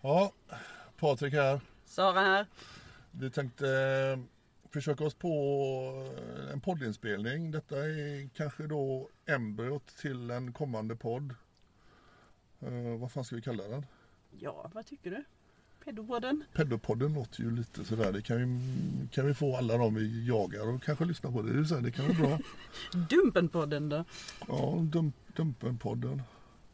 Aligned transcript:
Ja, 0.00 0.32
Patrik 0.96 1.34
här. 1.34 1.60
Sara 1.84 2.20
här. 2.20 2.46
Vi 3.10 3.30
tänkte 3.30 3.68
eh, 3.68 4.18
försöka 4.70 5.04
oss 5.04 5.14
på 5.14 5.32
eh, 6.16 6.52
en 6.52 6.60
poddinspelning. 6.60 7.50
Detta 7.50 7.76
är 7.78 8.28
kanske 8.34 8.66
då 8.66 9.08
embryot 9.26 9.86
till 9.86 10.30
en 10.30 10.52
kommande 10.52 10.96
podd. 10.96 11.34
Eh, 12.60 12.98
vad 13.00 13.12
fan 13.12 13.24
ska 13.24 13.36
vi 13.36 13.42
kalla 13.42 13.68
den? 13.68 13.86
Ja, 14.30 14.70
vad 14.74 14.86
tycker 14.86 15.10
du? 15.10 15.24
Pedopodden? 15.84 16.44
Pedopodden 16.52 17.14
låter 17.14 17.40
ju 17.40 17.50
lite 17.56 17.84
sådär. 17.84 18.12
Det 18.12 18.22
kan 18.22 18.36
vi, 18.36 18.60
kan 19.08 19.26
vi 19.26 19.34
få 19.34 19.56
alla 19.56 19.76
de 19.76 19.94
vi 19.94 20.26
jagar 20.26 20.68
och 20.68 20.82
kanske 20.82 21.04
lyssna 21.04 21.32
på 21.32 21.42
det. 21.42 21.52
Det, 21.52 21.64
så 21.64 21.74
här, 21.74 21.82
det 21.82 21.90
kan 21.90 22.06
vara 22.06 22.18
bra. 22.28 22.38
Dumpenpodden 23.10 23.88
då? 23.88 24.04
Ja, 24.48 24.76
dump, 24.80 25.14
Dumpenpodden. 25.36 26.22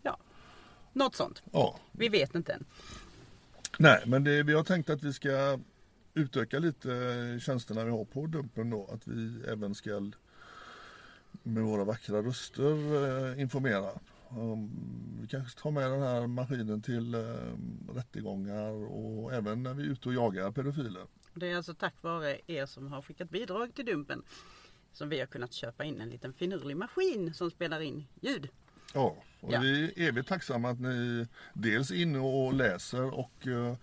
Ja, 0.02 0.18
något 0.92 1.14
sånt. 1.14 1.42
Ja, 1.52 1.80
Vi 1.92 2.08
vet 2.08 2.34
inte 2.34 2.52
än. 2.52 2.64
Nej 3.78 4.02
men 4.06 4.24
det, 4.24 4.42
vi 4.42 4.52
har 4.52 4.64
tänkt 4.64 4.90
att 4.90 5.02
vi 5.02 5.12
ska 5.12 5.58
utöka 6.14 6.58
lite 6.58 6.88
tjänsterna 7.42 7.84
vi 7.84 7.90
har 7.90 8.04
på 8.04 8.26
Dumpen 8.26 8.70
då. 8.70 8.88
Att 8.92 9.08
vi 9.08 9.42
även 9.48 9.74
ska 9.74 10.10
med 11.42 11.62
våra 11.62 11.84
vackra 11.84 12.22
röster 12.22 13.32
eh, 13.32 13.40
informera. 13.40 13.90
Um, 14.30 14.70
vi 15.20 15.26
kanske 15.26 15.60
tar 15.60 15.70
med 15.70 15.90
den 15.90 16.02
här 16.02 16.26
maskinen 16.26 16.82
till 16.82 17.14
eh, 17.14 17.20
rättegångar 17.94 18.72
och 18.72 19.32
även 19.32 19.62
när 19.62 19.74
vi 19.74 19.82
är 19.82 19.86
ute 19.86 20.08
och 20.08 20.14
jagar 20.14 20.50
pedofiler. 20.52 21.02
Det 21.34 21.50
är 21.50 21.56
alltså 21.56 21.74
tack 21.74 21.94
vare 22.00 22.38
er 22.46 22.66
som 22.66 22.92
har 22.92 23.02
skickat 23.02 23.30
bidrag 23.30 23.74
till 23.74 23.86
Dumpen 23.86 24.22
som 24.92 25.08
vi 25.08 25.18
har 25.18 25.26
kunnat 25.26 25.52
köpa 25.52 25.84
in 25.84 26.00
en 26.00 26.10
liten 26.10 26.32
finurlig 26.32 26.76
maskin 26.76 27.34
som 27.34 27.50
spelar 27.50 27.80
in 27.80 28.06
ljud. 28.20 28.48
Ja, 28.94 29.16
och 29.46 29.52
Ja. 29.52 29.60
vi 29.60 29.84
är 29.84 30.08
evigt 30.08 30.28
tacksamma 30.28 30.70
att 30.70 30.80
ni 30.80 31.26
dels 31.54 31.90
är 31.90 31.94
inne 31.94 32.18
och 32.18 32.54
läser 32.54 33.14
och 33.14 33.46
eh, 33.46 33.74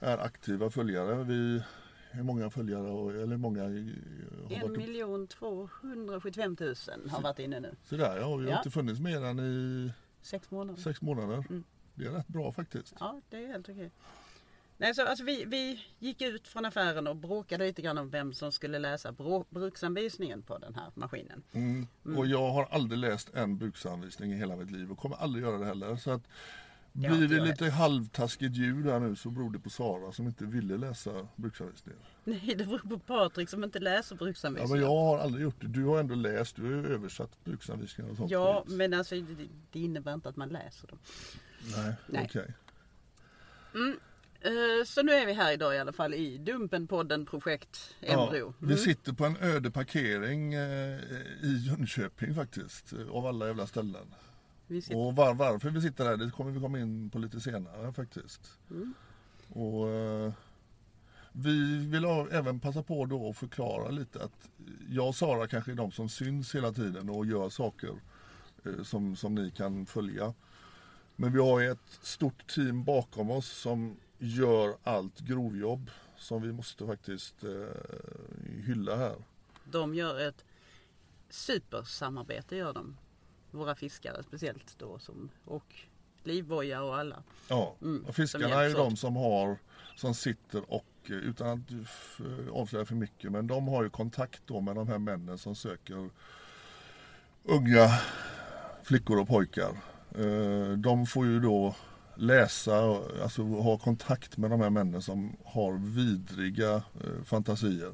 är 0.00 0.18
aktiva 0.18 0.70
följare. 0.70 1.24
Vi 1.24 1.62
är 2.10 2.22
många 2.22 2.50
följare, 2.50 2.88
och, 2.90 3.10
eller 3.14 3.36
många 3.36 3.62
eh, 3.64 3.68
har 3.68 4.54
En 4.56 4.60
varit 4.60 4.76
miljon 4.78 5.26
275 5.26 6.56
000 6.60 6.74
har 7.10 7.20
varit 7.22 7.38
inne 7.38 7.60
nu. 7.60 7.74
Sådär 7.84 8.16
ja, 8.16 8.36
vi 8.36 8.44
har 8.44 8.52
Ja. 8.52 8.58
inte 8.58 8.70
funnits 8.70 9.00
mer 9.00 9.24
än 9.24 9.38
i 9.40 9.92
Sex 10.22 10.50
månader. 10.50 10.80
sex 10.80 11.02
månader. 11.02 11.34
Mm. 11.50 11.64
Det 11.94 12.06
är 12.06 12.10
rätt 12.10 12.28
bra 12.28 12.52
faktiskt. 12.52 12.94
Ja, 13.00 13.20
det 13.30 13.36
är 13.44 13.46
helt 13.46 13.68
okej. 13.68 13.90
Nej, 14.78 14.94
så 14.94 15.06
alltså 15.06 15.24
vi, 15.24 15.44
vi 15.44 15.84
gick 15.98 16.22
ut 16.22 16.48
från 16.48 16.64
affären 16.64 17.06
och 17.06 17.16
bråkade 17.16 17.64
lite 17.66 17.82
grann 17.82 17.98
om 17.98 18.10
vem 18.10 18.32
som 18.34 18.52
skulle 18.52 18.78
läsa 18.78 19.14
bruksanvisningen 19.50 20.42
på 20.42 20.58
den 20.58 20.74
här 20.74 20.90
maskinen. 20.94 21.42
Mm. 21.52 21.86
Och 22.16 22.26
jag 22.26 22.50
har 22.50 22.68
aldrig 22.70 22.98
läst 22.98 23.34
en 23.34 23.58
bruksanvisning 23.58 24.32
i 24.32 24.36
hela 24.36 24.56
mitt 24.56 24.70
liv 24.70 24.90
och 24.92 24.98
kommer 24.98 25.16
aldrig 25.16 25.44
göra 25.44 25.58
det 25.58 25.64
heller. 25.66 25.96
Så 25.96 26.10
att 26.10 26.22
Det 26.92 27.08
blir 27.08 27.28
det 27.28 27.44
lite 27.44 27.70
halvtaskigt 27.70 28.56
ljud 28.56 28.86
här 28.86 29.00
nu 29.00 29.16
så 29.16 29.30
beror 29.30 29.50
det 29.50 29.58
på 29.58 29.70
Sara 29.70 30.12
som 30.12 30.26
inte 30.26 30.44
ville 30.44 30.76
läsa 30.76 31.28
bruksanvisningen. 31.36 32.00
Nej, 32.24 32.54
det 32.58 32.64
beror 32.64 32.78
på 32.78 32.98
Patrik 32.98 33.48
som 33.48 33.64
inte 33.64 33.78
läser 33.78 34.14
Ja, 34.14 34.18
bruksanvisningen. 34.18 34.70
men 34.72 34.80
jag 34.80 35.02
har 35.04 35.18
aldrig 35.18 35.42
gjort 35.44 35.60
det. 35.60 35.66
Du 35.68 35.84
har 35.84 36.00
ändå 36.00 36.14
läst, 36.14 36.56
du 36.56 36.62
har 36.62 36.70
ju 36.70 36.86
översatt 36.94 37.44
bruksanvisningar 37.44 38.10
och 38.10 38.16
sånt. 38.16 38.30
Ja, 38.30 38.64
men 38.66 38.94
alltså 38.94 39.14
det, 39.14 39.48
det 39.72 39.80
innebär 39.80 40.14
inte 40.14 40.28
att 40.28 40.36
man 40.36 40.48
läser 40.48 40.88
dem. 40.88 40.98
Nej, 42.06 42.24
okej. 42.24 42.54
Eh, 43.74 43.80
Så 44.86 45.02
nu 45.02 45.12
är 45.12 45.26
vi 45.26 45.32
här 45.32 45.52
idag 45.52 45.74
i 45.74 45.78
alla 45.78 45.92
fall 45.92 46.14
i 46.14 46.38
Dumpenpodden 46.38 47.26
projekt 47.26 47.94
Embryo. 48.00 48.54
Ja, 48.60 48.66
Mm. 48.66 48.74
vi 48.74 48.76
sitter 48.76 49.12
på 49.12 49.24
en 49.24 49.36
öde 49.36 49.70
parkering 49.70 50.54
eh, 50.54 51.00
i 51.42 51.62
Jönköping 51.68 52.34
faktiskt. 52.34 52.92
eh, 52.92 53.08
Av 53.10 53.26
alla 53.26 53.46
jävla 53.46 53.66
ställen. 53.66 54.14
Sitter, 54.68 54.96
Och 54.96 55.16
var, 55.16 55.34
varför 55.34 55.70
vi 55.70 55.80
sitter 55.80 56.04
där 56.04 56.16
det 56.16 56.30
kommer 56.30 56.50
vi 56.50 56.60
komma 56.60 56.78
in 56.78 57.10
på 57.10 57.18
lite 57.18 57.40
senare 57.40 57.92
faktiskt. 57.92 58.58
Mm. 58.70 58.94
Och 59.48 59.88
eh, 59.88 60.32
Vi 61.32 61.86
vill 61.88 62.04
även 62.30 62.60
passa 62.60 62.82
på 62.82 63.06
då 63.06 63.30
att 63.30 63.36
förklara 63.36 63.90
lite 63.90 64.24
att 64.24 64.48
jag 64.88 65.08
och 65.08 65.14
Sara 65.14 65.46
kanske 65.48 65.70
är 65.72 65.76
de 65.76 65.92
som 65.92 66.08
syns 66.08 66.54
hela 66.54 66.72
tiden 66.72 67.10
och 67.10 67.26
gör 67.26 67.48
saker 67.48 67.90
eh, 68.64 68.82
som, 68.82 69.16
som 69.16 69.34
ni 69.34 69.50
kan 69.50 69.86
följa. 69.86 70.34
Men 71.16 71.32
vi 71.32 71.38
har 71.38 71.60
ett 71.62 71.98
stort 72.02 72.46
team 72.54 72.84
bakom 72.84 73.30
oss 73.30 73.48
som 73.48 73.96
gör 74.18 74.76
allt 74.82 75.20
grovjobb 75.20 75.90
som 76.16 76.42
vi 76.42 76.52
måste 76.52 76.86
faktiskt 76.86 77.44
eh, 77.44 77.50
hylla 78.66 78.96
här. 78.96 79.14
de 79.64 79.94
gör 79.94 80.20
ett 80.28 80.44
supersamarbete 81.30 82.56
gör 82.56 82.72
de. 82.72 82.96
Våra 83.50 83.74
fiskare 83.74 84.22
speciellt 84.22 84.78
då 84.78 84.98
som, 84.98 85.28
och 85.44 85.74
livbojar 86.24 86.80
och 86.82 86.98
alla. 86.98 87.22
Ja, 87.48 87.74
Mm, 87.82 88.04
och 88.08 88.14
fiskarna 88.14 88.62
är 88.64 88.68
ju 88.68 88.74
de 88.74 88.96
som 88.96 89.16
har 89.16 89.56
som 89.96 90.14
sitter 90.14 90.72
och 90.72 90.84
eh, 91.04 91.10
utan 91.12 91.48
att 91.48 91.70
avslöja 92.52 92.84
för 92.84 92.94
mycket 92.94 93.32
men 93.32 93.46
de 93.46 93.68
har 93.68 93.82
ju 93.82 93.90
kontakt 93.90 94.42
då 94.46 94.60
med 94.60 94.74
de 94.76 94.88
här 94.88 94.98
männen 94.98 95.38
som 95.38 95.54
söker 95.54 96.10
unga 97.42 97.88
flickor 98.82 99.20
och 99.20 99.28
pojkar. 99.28 99.76
Eh, 100.14 100.68
De 100.78 101.06
får 101.06 101.26
ju 101.26 101.40
då 101.40 101.74
läsa, 102.16 102.98
alltså 103.22 103.42
ha 103.42 103.78
kontakt 103.78 104.36
med 104.36 104.50
de 104.50 104.60
här 104.60 104.70
männen 104.70 105.02
som 105.02 105.36
har 105.44 105.72
vidriga 105.72 106.74
eh, 106.74 107.22
fantasier. 107.24 107.92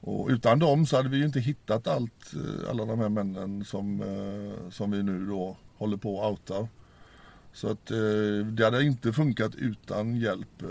Och 0.00 0.28
utan 0.28 0.58
dem 0.58 0.86
så 0.86 0.96
hade 0.96 1.08
vi 1.08 1.16
ju 1.16 1.24
inte 1.24 1.40
hittat 1.40 1.86
allt, 1.86 2.34
eh, 2.34 2.70
alla 2.70 2.84
de 2.84 2.98
här 2.98 3.08
männen 3.08 3.64
som, 3.64 4.00
eh, 4.00 4.70
som 4.70 4.90
vi 4.90 5.02
nu 5.02 5.26
då 5.26 5.56
håller 5.76 5.96
på 5.96 6.16
och 6.16 6.30
outar. 6.30 6.68
Så 7.52 7.70
att 7.70 7.90
eh, 7.90 8.46
det 8.52 8.64
hade 8.64 8.84
inte 8.84 9.12
funkat 9.12 9.54
utan 9.54 10.16
hjälp. 10.16 10.62
Eh, 10.62 10.68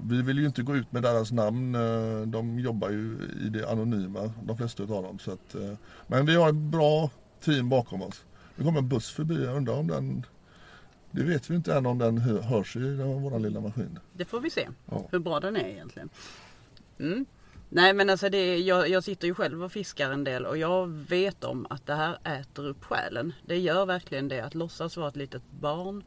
vi 0.00 0.22
vill 0.22 0.38
ju 0.38 0.46
inte 0.46 0.62
gå 0.62 0.76
ut 0.76 0.92
med 0.92 1.02
deras 1.02 1.32
namn. 1.32 1.74
Eh, 1.74 2.20
de 2.26 2.58
jobbar 2.58 2.90
ju 2.90 3.18
i 3.46 3.48
det 3.48 3.70
anonyma, 3.70 4.32
de 4.44 4.56
flesta 4.56 4.82
av 4.82 4.88
dem. 4.88 5.18
Så 5.18 5.32
att, 5.32 5.54
eh, 5.54 5.72
men 6.06 6.26
vi 6.26 6.34
har 6.34 6.48
ett 6.48 6.54
bra 6.54 7.10
team 7.44 7.68
bakom 7.68 8.02
oss. 8.02 8.24
Nu 8.56 8.64
kommer 8.64 8.78
en 8.78 8.88
buss 8.88 9.10
förbi, 9.10 9.44
jag 9.44 9.56
undrar 9.56 9.74
om 9.74 9.86
den... 9.86 10.26
Det 11.16 11.22
vet 11.22 11.50
vi 11.50 11.54
inte 11.54 11.74
än 11.74 11.86
om 11.86 11.98
den 11.98 12.18
hö- 12.18 12.40
hörs 12.42 12.76
i 12.76 12.94
vår 12.96 13.38
lilla 13.38 13.60
maskin. 13.60 13.98
Det 14.12 14.24
får 14.24 14.40
vi 14.40 14.50
se 14.50 14.68
Ja. 14.86 15.08
hur 15.10 15.18
bra 15.18 15.40
den 15.40 15.56
är 15.56 15.68
egentligen. 15.68 16.08
Mm. 16.98 17.26
Nej 17.68 17.92
men 17.94 18.10
alltså 18.10 18.28
det, 18.28 18.58
jag, 18.58 18.88
jag 18.88 19.04
sitter 19.04 19.28
ju 19.28 19.34
själv 19.34 19.64
och 19.64 19.72
fiskar 19.72 20.10
en 20.10 20.24
del 20.24 20.46
och 20.46 20.58
jag 20.58 20.86
vet 20.88 21.44
om 21.44 21.66
att 21.70 21.86
det 21.86 21.94
här 21.94 22.18
äter 22.40 22.66
upp 22.68 22.84
själen. 22.84 23.32
Det 23.46 23.58
gör 23.58 23.86
verkligen 23.86 24.28
det 24.28 24.40
att 24.40 24.54
låtsas 24.54 24.96
vara 24.96 25.08
ett 25.08 25.16
litet 25.16 25.42
barn 25.60 26.04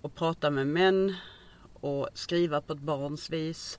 och 0.00 0.14
prata 0.14 0.50
med 0.50 0.66
män 0.66 1.14
och 1.74 2.08
skriva 2.14 2.60
på 2.60 2.72
ett 2.72 2.78
barns 2.78 3.30
vis. 3.30 3.78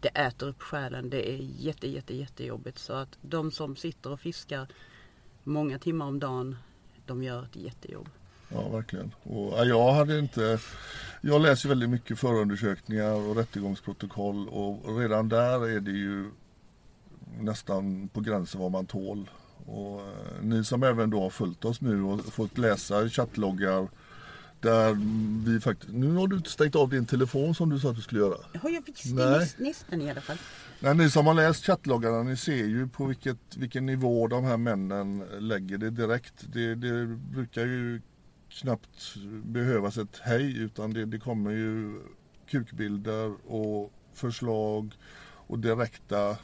Det 0.00 0.08
äter 0.08 0.48
upp 0.48 0.62
själen. 0.62 1.10
Det 1.10 1.30
är 1.32 1.36
jätte, 1.58 1.88
jätte, 1.88 2.16
jättejobbigt. 2.16 2.78
Så 2.78 2.92
att 2.92 3.18
de 3.22 3.50
som 3.50 3.76
sitter 3.76 4.10
och 4.12 4.20
fiskar 4.20 4.68
många 5.42 5.78
timmar 5.78 6.06
om 6.06 6.18
dagen, 6.18 6.56
de 7.06 7.22
gör 7.22 7.42
ett 7.44 7.56
jättejobb. 7.56 8.08
Ja, 8.54 8.68
verkligen. 8.68 9.14
Och, 9.22 9.52
ja, 9.58 9.64
jag 9.64 9.92
hade 9.92 10.18
inte... 10.18 10.58
Jag 11.20 11.42
läser 11.42 11.68
väldigt 11.68 11.90
mycket 11.90 12.18
förundersökningar 12.18 13.12
och 13.12 13.36
rättegångsprotokoll 13.36 14.48
och 14.48 14.98
redan 14.98 15.28
där 15.28 15.68
är 15.68 15.80
det 15.80 15.90
ju 15.90 16.30
nästan 17.40 18.08
på 18.08 18.20
gränsen 18.20 18.60
vad 18.60 18.70
man 18.70 18.86
tål. 18.86 19.30
Och 19.66 20.00
eh, 20.00 20.42
ni 20.42 20.64
som 20.64 20.82
även 20.82 21.10
då 21.10 21.20
har 21.20 21.30
följt 21.30 21.64
oss 21.64 21.80
nu 21.80 22.02
och 22.02 22.24
fått 22.24 22.58
läsa 22.58 23.08
chattloggar 23.08 23.88
där 24.60 24.96
vi 25.46 25.60
faktiskt... 25.60 25.92
Nu 25.92 26.14
har 26.14 26.26
du 26.28 26.36
inte 26.36 26.50
stängt 26.50 26.76
av 26.76 26.88
din 26.88 27.06
telefon 27.06 27.54
som 27.54 27.70
du 27.70 27.78
sa 27.78 27.90
att 27.90 27.96
du 27.96 28.02
skulle 28.02 28.20
göra. 28.20 28.36
Har 28.62 28.70
jag 28.70 28.82
visst 28.86 29.14
Nej. 29.14 29.52
nisten 29.58 30.02
i 30.02 30.10
alla 30.10 30.20
fall. 30.20 30.36
Nej, 30.80 30.94
ni 30.94 31.10
som 31.10 31.26
har 31.26 31.34
läst 31.34 31.64
chattloggarna, 31.64 32.22
ni 32.22 32.36
ser 32.36 32.64
ju 32.66 32.88
på 32.88 33.04
vilket, 33.04 33.56
vilken 33.56 33.86
nivå 33.86 34.26
de 34.26 34.44
här 34.44 34.56
männen 34.56 35.24
lägger 35.38 35.78
det 35.78 35.90
direkt. 35.90 36.34
Det, 36.52 36.74
det 36.74 37.06
brukar 37.06 37.62
ju 37.62 38.00
knappt 38.52 39.16
behövas 39.44 39.98
ett 39.98 40.18
hej 40.22 40.58
utan 40.58 40.92
det, 40.92 41.04
det 41.04 41.18
kommer 41.18 41.50
ju 41.50 42.00
kukbilder 42.46 43.34
och 43.46 43.92
förslag 44.12 44.94
och 45.46 45.58
direkta 45.58 46.36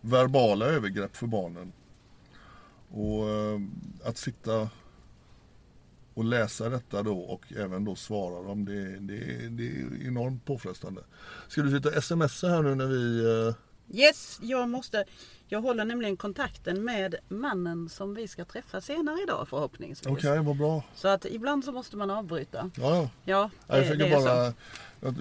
verbala 0.00 0.66
övergrepp 0.66 1.16
för 1.16 1.26
barnen. 1.26 1.72
Och 2.90 3.28
eh, 3.28 3.60
att 4.04 4.18
sitta 4.18 4.68
och 6.14 6.24
läsa 6.24 6.68
detta 6.68 7.02
då 7.02 7.18
och 7.18 7.52
även 7.52 7.84
då 7.84 7.94
svara 7.94 8.42
dem, 8.42 8.64
det, 8.64 8.98
det, 8.98 9.48
det 9.48 9.66
är 9.66 10.06
enormt 10.06 10.44
påfrestande. 10.44 11.00
Ska 11.48 11.62
du 11.62 11.76
sitta 11.76 11.96
och 11.96 12.04
smsa 12.04 12.48
här 12.48 12.62
nu 12.62 12.74
när 12.74 12.86
vi... 12.86 13.24
Eh, 13.24 13.54
yes, 13.98 14.38
jag 14.42 14.68
måste. 14.68 15.04
Jag 15.48 15.60
håller 15.60 15.84
nämligen 15.84 16.16
kontakten 16.16 16.84
med 16.84 17.14
mannen 17.28 17.88
som 17.88 18.14
vi 18.14 18.28
ska 18.28 18.44
träffa 18.44 18.80
senare 18.80 19.22
idag 19.22 19.48
förhoppningsvis. 19.48 20.06
Okej, 20.06 20.42
vad 20.42 20.56
bra. 20.56 20.82
Så 20.94 21.08
att 21.08 21.24
ibland 21.24 21.64
så 21.64 21.72
måste 21.72 21.96
man 21.96 22.10
avbryta. 22.10 22.70
Ja, 22.76 23.10
ja. 23.24 23.50
Ja, 23.66 23.76
Jag 23.76 23.86
försöker 23.86 24.04
är 24.04 24.18
så. 24.18 24.24
bara... 24.24 24.52
Jag 25.00 25.14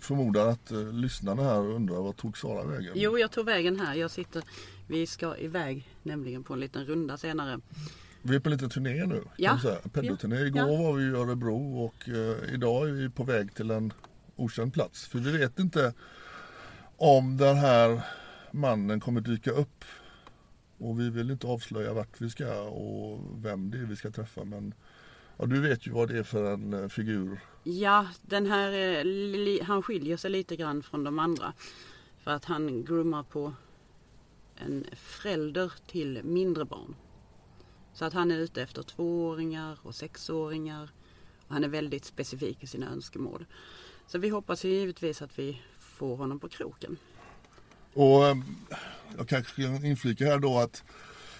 förmodar 0.00 0.46
att 0.46 0.70
eh, 0.70 0.92
lyssnarna 0.92 1.42
här 1.42 1.58
undrar 1.60 1.96
vad 1.96 2.16
tog 2.16 2.38
Sara 2.38 2.64
vägen? 2.64 2.92
Jo, 2.94 3.18
jag 3.18 3.30
tog 3.30 3.46
vägen 3.46 3.80
här. 3.80 3.94
Jag 3.94 4.10
sitter, 4.10 4.42
vi 4.86 5.06
ska 5.06 5.36
iväg 5.36 5.88
nämligen 6.02 6.44
på 6.44 6.52
en 6.54 6.60
liten 6.60 6.84
runda 6.84 7.16
senare. 7.16 7.60
Vi 8.22 8.36
är 8.36 8.40
på 8.40 8.48
lite 8.48 8.68
turné 8.68 9.06
nu. 9.06 9.24
Ja. 9.36 9.58
Peddoturné. 9.92 10.36
Igår 10.40 10.60
Ja. 10.72 10.82
var 10.82 10.92
vi 10.92 11.04
i 11.04 11.08
Örebro 11.10 11.84
och 11.84 12.08
eh, 12.08 12.54
idag 12.54 12.88
är 12.88 12.92
vi 12.92 13.10
på 13.10 13.24
väg 13.24 13.54
till 13.54 13.70
en 13.70 13.92
okänd 14.36 14.72
plats. 14.74 15.06
För 15.06 15.18
vi 15.18 15.38
vet 15.38 15.58
inte 15.58 15.92
om 16.96 17.36
den 17.36 17.56
här 17.56 18.00
mannen 18.52 19.00
kommer 19.00 19.20
dyka 19.20 19.50
upp. 19.50 19.84
Och 20.78 21.00
vi 21.00 21.10
vill 21.10 21.30
inte 21.30 21.46
avslöja 21.46 21.92
vart 21.92 22.20
vi 22.20 22.30
ska 22.30 22.60
och 22.62 23.20
vem 23.44 23.70
det 23.70 23.78
är 23.78 23.82
vi 23.82 23.96
ska 23.96 24.10
träffa. 24.10 24.44
Men 24.44 24.74
ja, 25.36 25.46
du 25.46 25.60
vet 25.60 25.86
ju 25.86 25.90
vad 25.90 26.08
det 26.08 26.18
är 26.18 26.22
för 26.22 26.52
en 26.52 26.72
eh, 26.74 26.88
figur. 26.88 27.40
Ja, 27.62 28.06
den 28.22 28.46
här, 28.46 28.72
eh, 29.06 29.64
han 29.64 29.82
skiljer 29.82 30.16
sig 30.16 30.30
lite 30.30 30.56
grann 30.56 30.82
från 30.82 31.04
de 31.04 31.18
andra. 31.18 31.52
För 32.18 32.30
att 32.30 32.44
han 32.44 32.84
groomar 32.84 33.22
på 33.22 33.52
en 34.56 34.84
förälder 34.96 35.72
till 35.86 36.20
mindre 36.24 36.64
barn. 36.64 36.94
Så 37.92 38.04
att 38.04 38.12
han 38.12 38.30
är 38.30 38.38
ute 38.38 38.62
efter 38.62 38.82
tvååringar 38.82 39.78
och 39.82 39.94
sexåringar. 39.94 40.90
Och 41.46 41.54
han 41.54 41.64
är 41.64 41.68
väldigt 41.68 42.04
specifik 42.04 42.62
i 42.62 42.66
sina 42.66 42.90
önskemål. 42.90 43.46
Så 44.06 44.18
vi 44.18 44.28
hoppas 44.28 44.64
ju 44.64 44.68
givetvis 44.68 45.22
att 45.22 45.38
vi 45.38 45.62
får 45.78 46.16
honom 46.16 46.40
på 46.40 46.48
kroken. 46.48 46.96
Och 47.98 48.26
eh, 48.26 48.36
jag 49.16 49.28
kanske 49.28 49.62
kan 49.62 49.84
inflika 49.84 50.24
här 50.24 50.38
då 50.38 50.58
att 50.58 50.84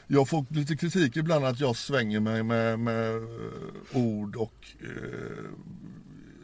jag 0.06 0.28
får 0.28 0.46
lite 0.48 0.76
kritik 0.76 1.16
ibland 1.16 1.44
att 1.44 1.60
jag 1.60 1.76
svänger 1.76 2.20
mig 2.20 2.42
med, 2.42 2.78
med 2.78 3.16
eh, 3.16 3.22
ord 3.92 4.36
och 4.36 4.66
eh, 4.80 5.44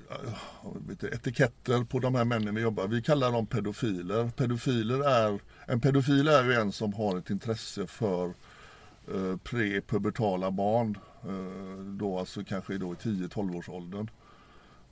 ah, 0.08 1.06
etiketter 1.12 1.84
på 1.84 1.99
de 1.99 2.14
här 2.14 2.25
männen 2.25 2.55
vi 2.55 2.61
jobbar. 2.61 2.88
Vi 2.88 3.02
kallar 3.02 3.32
dem 3.32 3.46
pedofiler. 3.46 4.31
Pedofiler 4.37 5.08
är, 5.08 5.40
en 5.66 5.81
pedofil 5.81 6.28
är 6.28 6.44
ju 6.44 6.52
en 6.52 6.72
som 6.72 6.93
har 6.93 7.19
ett 7.19 7.31
intresse 7.31 7.87
för 7.87 8.26
eh, 9.14 9.37
prepubertala 9.44 10.50
barn. 10.50 10.99
Eh, 11.22 11.84
då 11.84 12.19
alltså 12.19 12.44
kanske 12.44 12.78
då 12.78 12.93
i 12.93 12.96
10-12 12.96 13.56
års 13.56 13.69
åldern. 13.69 14.10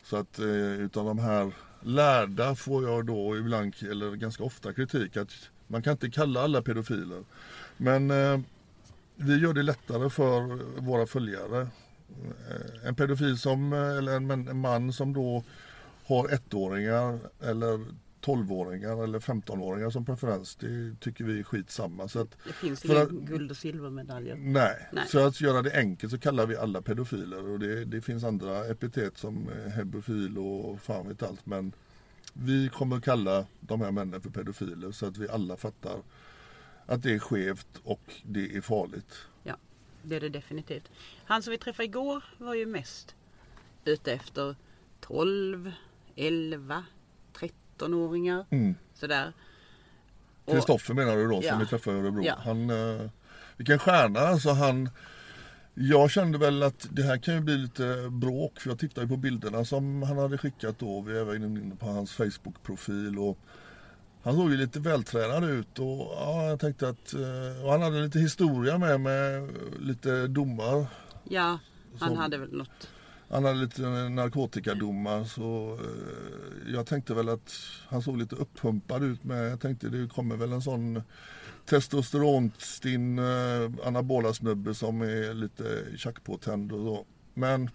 Så 0.03 0.17
att 0.17 0.39
eh, 0.39 0.47
utav 0.81 1.05
de 1.05 1.19
här 1.19 1.53
lärda 1.81 2.55
får 2.55 2.85
jag 2.85 3.07
då 3.07 3.37
ibland, 3.37 3.75
eller 3.91 4.17
ganska 4.17 4.45
ofta 4.45 4.73
kritik 4.73 5.17
att 5.17 5.33
man 5.67 5.83
kan 5.83 5.93
inte 5.93 6.11
kalla 6.11 6.41
alla 6.41 6.63
pedofiler. 6.63 7.25
Men 7.77 8.11
eh, 8.11 8.41
vi 9.17 9.39
gör 9.39 9.53
det 9.53 9.63
lättare 9.63 10.11
för 10.11 10.41
våra 10.81 11.07
följare. 11.07 11.61
Eh, 12.49 12.89
en 12.89 12.95
pedofil 12.95 13.39
som, 13.39 13.73
eh, 13.73 13.99
eller 13.99 14.13
en, 14.13 14.31
en 14.31 14.61
man 14.61 14.93
som 14.93 15.13
då 15.13 15.45
har 16.07 16.29
ettåringar 16.29 17.19
eller 17.41 17.81
12-åringar 18.23 19.05
eller 19.05 19.19
15-åringar 19.19 19.91
som 19.91 20.05
preferens, 20.05 20.57
det 20.57 21.01
tycker 21.01 21.25
vi 21.25 21.39
är 21.39 21.43
skitsamma. 21.43 22.09
Så 22.09 22.21
att, 22.21 22.37
Det 22.47 22.53
finns 22.53 22.85
inga 22.85 23.05
guld 23.05 23.51
och 23.51 23.57
silvermedaljer. 23.57 24.37
nej. 24.37 24.89
Nej. 24.93 25.05
så 25.09 25.27
att 25.27 25.41
göra 25.41 25.63
det 25.63 25.79
enkelt 25.79 26.13
så 26.13 26.19
kallar 26.19 26.47
vi 26.47 26.57
alla 26.57 26.83
pedofiler 26.83 27.49
och 27.49 27.59
det, 27.59 27.85
det 27.85 28.01
finns 28.01 28.25
andra 28.25 28.67
epitet 28.67 29.19
som 29.19 29.49
eh, 29.49 29.71
hebofil 29.73 30.39
och 30.39 30.81
fan 30.81 31.09
vet 31.09 31.23
allt. 31.23 31.47
Men 31.47 31.73
vi 32.33 32.69
kommer 32.69 33.01
kalla 33.01 33.47
de 33.61 33.81
här 33.81 33.91
männen 33.91 34.21
för 34.21 34.31
pedofiler 34.31 34.91
så 34.93 35.07
att 35.07 35.17
vi 35.17 35.29
alla 35.29 35.57
fattar 35.57 35.97
att 36.87 37.03
det 37.03 37.15
är 37.15 37.19
skevt 37.19 37.81
och 37.85 38.15
det 38.25 38.57
är 38.57 38.61
farligt. 38.61 39.15
Det 40.05 40.17
är 40.17 40.21
det 40.21 40.29
definitivt. 40.29 40.91
Han 41.25 41.43
som 41.43 41.51
vi 41.51 41.59
träffade 41.59 41.85
igår 41.85 42.25
var 42.39 42.55
ju 42.55 42.67
mest 42.67 43.15
ute 43.85 44.13
efter 44.13 44.57
12, 45.01 45.73
11, 46.17 46.85
13-åringar. 47.87 48.45
Mm. 48.51 48.75
Sådär. 48.95 49.33
Kristoffer 50.47 50.95
menar 50.95 51.17
du 51.17 51.29
då 51.29 51.41
Ja. 51.43 51.51
som 51.51 51.59
vi 51.61 51.67
träffade 51.67 51.97
i 51.97 52.01
Örebro. 52.01 52.23
Ja. 52.25 52.35
Han, 52.45 52.71
eh, 52.71 53.11
vilken 53.57 53.79
stjärna 53.79 54.21
alltså 54.21 54.51
han 54.51 54.91
jag 55.75 56.11
kände 56.11 56.39
väl 56.39 56.63
att 56.63 56.87
det 56.91 57.03
här 57.03 57.17
kan 57.19 57.35
ju 57.35 57.41
bli 57.41 57.57
lite 57.57 58.09
bråk 58.11 58.61
för 58.61 58.69
jag 58.71 58.79
tittade 58.79 59.07
på 59.09 59.17
bilderna 59.17 59.65
som 59.65 60.03
han 60.03 60.19
hade 60.19 60.39
skickat 60.39 60.79
då. 60.79 61.01
Vi 61.01 61.17
är 61.17 61.21
även 61.21 61.43
inne 61.57 61.77
på 61.77 61.87
hans 61.87 62.13
Facebook-profil 62.13 63.19
och 63.19 63.39
han 64.23 64.35
såg 64.37 64.51
ju 64.51 64.57
lite 64.57 64.81
vältränad 64.81 65.45
ut 65.45 65.79
och 65.79 66.13
ja, 66.17 66.45
jag 66.49 66.61
tänkte 66.61 66.89
att 66.89 67.15
eh, 67.15 67.65
och 67.65 67.71
han 67.73 67.83
hade 67.83 68.01
lite 68.03 68.19
historia 68.19 68.79
med 68.79 69.01
med 69.01 69.51
lite 69.81 70.27
domar. 70.27 70.87
Ja, 71.25 71.59
han 71.99 72.09
Som- 72.09 72.19
hade 72.19 72.39
väl 72.39 72.53
något. 72.53 72.89
Han 73.33 73.45
hade 73.45 73.59
lite 73.59 73.83
narkotikadomar 74.09 75.25
så 75.25 75.79
eh, 75.81 76.73
jag 76.75 76.87
tänkte 76.87 77.15
väl 77.15 77.29
att 77.29 77.55
han 77.89 78.03
såg 78.03 78.19
lite 78.19 78.37
upphumpad 78.37 79.05
ut 79.05 79.25
med, 79.25 79.51
jag 79.51 79.61
tänkte 79.61 79.89
det 79.89 80.09
kommer 80.09 80.37
väl 80.37 80.53
en 80.53 80.63
sån 80.63 81.03
testosteronstinn 81.67 83.19
eh, 83.19 83.87
anabola 83.87 84.35
snubbe 84.35 84.75
som 84.75 85.03
är 85.03 85.35
lite 85.35 85.85
tjackpåtänd 85.97 86.73
och 86.73 86.79
så. 86.79 87.07
Men 87.35 87.71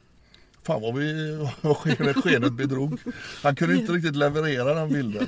fan 0.64 0.82
vad 0.82 0.96
vi 0.96 1.38
skenet 2.24 2.54
bedrog. 2.54 3.00
Han 3.44 3.56
kunde 3.56 3.76
inte 3.76 3.92
riktigt 3.92 4.16
leverera 4.16 4.74
den 4.74 4.90
bilden. 4.90 5.28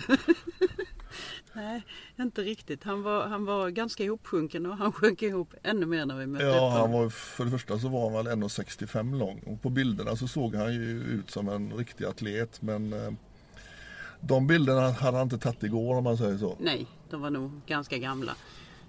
Nej, 1.54 1.86
inte 2.20 2.42
riktigt. 2.42 2.84
Han 2.84 3.04
var, 3.04 3.28
han 3.28 3.46
var 3.46 3.70
ganska 3.70 4.04
ihopsjunken 4.04 4.66
och 4.66 4.78
han 4.78 4.92
sjönk 4.94 5.22
ihop 5.22 5.54
ännu 5.64 5.86
mer 5.86 6.06
när 6.06 6.16
vi 6.16 6.28
mötte 6.28 6.46
upp 6.46 6.56
Ja, 6.56 6.70
han 6.70 6.92
var, 6.92 7.10
för 7.10 7.46
det 7.46 7.52
första 7.52 7.80
så 7.80 7.90
var 7.90 8.12
han 8.12 8.26
väl 8.26 8.44
1,65 8.44 9.18
lång 9.18 9.40
och 9.40 9.62
på 9.62 9.70
bilderna 9.70 10.16
så 10.16 10.28
såg 10.28 10.56
han 10.56 10.74
ju 10.74 11.04
ut 11.04 11.32
som 11.32 11.50
en 11.50 11.74
riktig 11.74 12.06
atlet 12.06 12.62
men 12.62 12.94
eh, 12.94 13.12
de 14.20 14.48
bilderna 14.48 14.92
hade 14.92 15.18
han 15.18 15.24
inte 15.24 15.38
tagit 15.38 15.64
igår 15.64 15.96
om 15.96 16.04
man 16.04 16.18
säger 16.18 16.38
så. 16.38 16.58
Nej, 16.60 16.88
de 17.10 17.22
var 17.22 17.30
nog 17.30 17.52
ganska 17.66 17.98
gamla. 17.98 18.36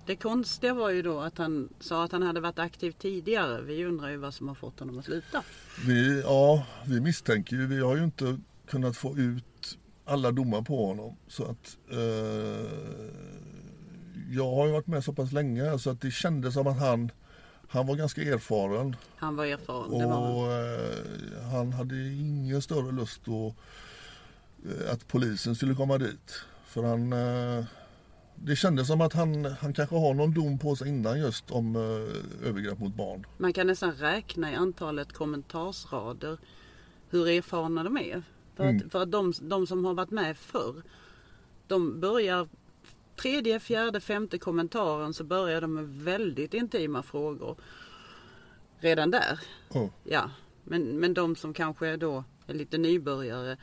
Det 0.06 0.16
konstiga 0.16 0.74
var 0.74 0.90
ju 0.90 1.02
då 1.02 1.20
att 1.20 1.38
han 1.38 1.68
sa 1.80 2.04
att 2.04 2.12
han 2.12 2.22
hade 2.22 2.40
varit 2.40 2.58
aktiv 2.58 2.92
tidigare. 2.92 3.62
Vi 3.62 3.84
undrar 3.84 4.08
ju 4.08 4.16
vad 4.16 4.34
som 4.34 4.48
har 4.48 4.54
fått 4.54 4.80
honom 4.80 4.98
att 4.98 5.04
sluta. 5.04 5.42
Vi, 5.86 6.20
ja, 6.20 6.66
vi 6.86 7.00
misstänker 7.00 7.56
ju, 7.56 7.66
vi 7.66 7.80
har 7.80 7.96
ju 7.96 8.04
inte 8.04 8.38
kunnat 8.66 8.96
få 8.96 9.16
ut 9.18 9.78
alla 10.10 10.32
domar 10.32 10.62
på 10.62 10.86
honom. 10.86 11.16
Så 11.28 11.44
att 11.44 11.78
eh, 11.90 12.70
jag 14.30 14.54
har 14.54 14.66
ju 14.66 14.72
varit 14.72 14.86
med 14.86 15.04
så 15.04 15.12
pass 15.12 15.32
länge 15.32 15.78
så 15.78 15.90
att 15.90 16.00
det 16.00 16.10
kändes 16.10 16.54
som 16.54 16.66
att 16.66 16.78
han, 16.78 17.10
han 17.68 17.86
var 17.86 17.96
ganska 17.96 18.22
erfaren. 18.22 18.96
Han 19.16 19.36
var 19.36 19.44
erfaren. 19.46 19.98
Det 19.98 20.06
var 20.06 20.12
han. 20.12 20.32
Och 20.32 20.52
eh, 20.52 21.50
han 21.52 21.72
hade 21.72 22.08
ingen 22.08 22.62
större 22.62 22.92
lust 22.92 23.20
att, 23.20 23.54
eh, 24.66 24.92
att 24.92 25.08
polisen 25.08 25.54
skulle 25.54 25.74
komma 25.74 25.98
dit. 25.98 26.42
För 26.64 26.82
han, 26.82 27.12
eh, 27.12 27.64
det 28.34 28.56
kändes 28.56 28.86
som 28.86 29.00
att 29.00 29.12
han, 29.12 29.44
han 29.44 29.72
kanske 29.72 29.96
har 29.96 30.14
någon 30.14 30.34
dom 30.34 30.58
på 30.58 30.76
sig 30.76 30.88
innan 30.88 31.20
just 31.20 31.50
om 31.50 31.76
eh, 31.76 32.48
övergrepp 32.48 32.78
mot 32.78 32.94
barn. 32.94 33.26
Man 33.38 33.52
kan 33.52 33.66
nästan 33.66 33.92
räkna 33.92 34.52
i 34.52 34.54
antalet 34.54 35.12
kommentarsrader 35.12 36.38
hur 37.10 37.28
erfarna 37.28 37.84
de 37.84 37.96
är. 37.96 38.22
För 38.60 38.66
Mm. 38.68 38.76
att, 38.86 38.92
för 38.92 39.02
att 39.02 39.10
de, 39.10 39.32
de 39.40 39.66
som 39.66 39.84
har 39.84 39.94
varit 39.94 40.10
med 40.10 40.36
förr, 40.36 40.82
de 41.66 42.00
börjar 42.00 42.48
tredje, 43.16 43.60
fjärde, 43.60 44.00
femte 44.00 44.38
kommentaren 44.38 45.14
så 45.14 45.24
börjar 45.24 45.60
de 45.60 45.74
med 45.74 45.88
väldigt 45.88 46.54
intima 46.54 47.02
frågor. 47.02 47.56
Redan 48.80 49.10
där. 49.10 49.40
Oh. 49.70 49.88
Ja, 50.04 50.30
men, 50.64 50.82
men 50.82 51.14
de 51.14 51.36
som 51.36 51.54
kanske 51.54 51.96
då 51.96 52.24
är 52.46 52.54
lite 52.54 52.78
nybörjare, 52.78 53.56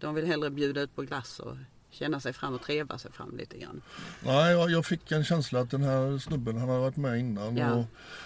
de 0.00 0.14
vill 0.14 0.26
hellre 0.26 0.50
bjuda 0.50 0.80
ut 0.80 0.96
på 0.96 1.02
glass 1.02 1.40
och 1.40 1.56
känna 1.90 2.20
sig 2.20 2.32
fram 2.32 2.54
och 2.54 2.62
treva 2.62 2.98
sig 2.98 3.12
fram 3.12 3.36
lite 3.36 3.58
grann. 3.58 3.82
Nej, 4.24 4.52
jag, 4.52 4.70
jag 4.70 4.86
fick 4.86 5.12
en 5.12 5.24
känsla 5.24 5.60
att 5.60 5.70
den 5.70 5.82
här 5.82 6.18
snubben 6.18 6.56
han 6.56 6.68
har 6.68 6.78
varit 6.80 6.96
med 6.96 7.18
innan. 7.18 7.56
Ja. 7.56 7.74
Och, 7.74 7.84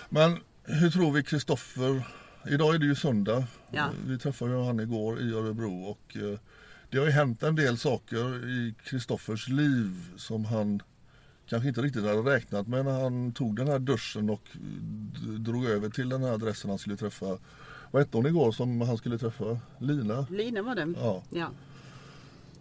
men 0.08 0.38
hur 0.64 0.90
tror 0.90 1.12
vi 1.12 1.22
Kristoffer? 1.22 2.02
Idag 2.48 2.74
är 2.74 2.78
det 2.78 2.86
ju 2.86 2.94
söndag. 2.94 3.44
Ja. 3.70 3.90
Vi 4.06 4.18
träffade 4.18 4.50
ju 4.50 4.64
han 4.64 4.80
igår 4.80 5.20
i 5.20 5.32
Örebro 5.34 5.84
och 5.84 6.16
eh, 6.16 6.38
det 6.90 6.98
har 6.98 7.04
ju 7.06 7.10
hänt 7.12 7.42
en 7.42 7.56
del 7.56 7.78
saker 7.78 8.48
i 8.50 8.74
Kristoffers 8.84 9.48
liv 9.48 9.96
som 10.16 10.44
han 10.44 10.82
kanske 11.46 11.68
inte 11.68 11.82
riktigt 11.82 12.02
hade 12.04 12.18
räknat 12.36 12.66
med 12.68 12.84
när 12.84 13.00
han 13.02 13.32
tog 13.32 13.56
den 13.56 13.68
här 13.68 13.78
duschen 13.78 14.30
och 14.30 14.42
drog 15.38 15.64
över 15.66 15.88
till 15.90 16.08
den 16.08 16.22
här 16.22 16.32
adressen 16.32 16.70
han 16.70 16.78
skulle 16.78 16.96
träffa. 16.96 17.38
Vad 17.90 18.02
hette 18.02 18.16
hon 18.16 18.26
igår 18.26 18.52
som 18.52 18.80
han 18.80 18.96
skulle 18.98 19.18
träffa? 19.18 19.58
Lina? 19.78 20.26
Lina 20.30 20.62
var 20.62 20.74
det. 20.74 20.94
Ja. 21.00 21.22
Ja. 21.30 21.50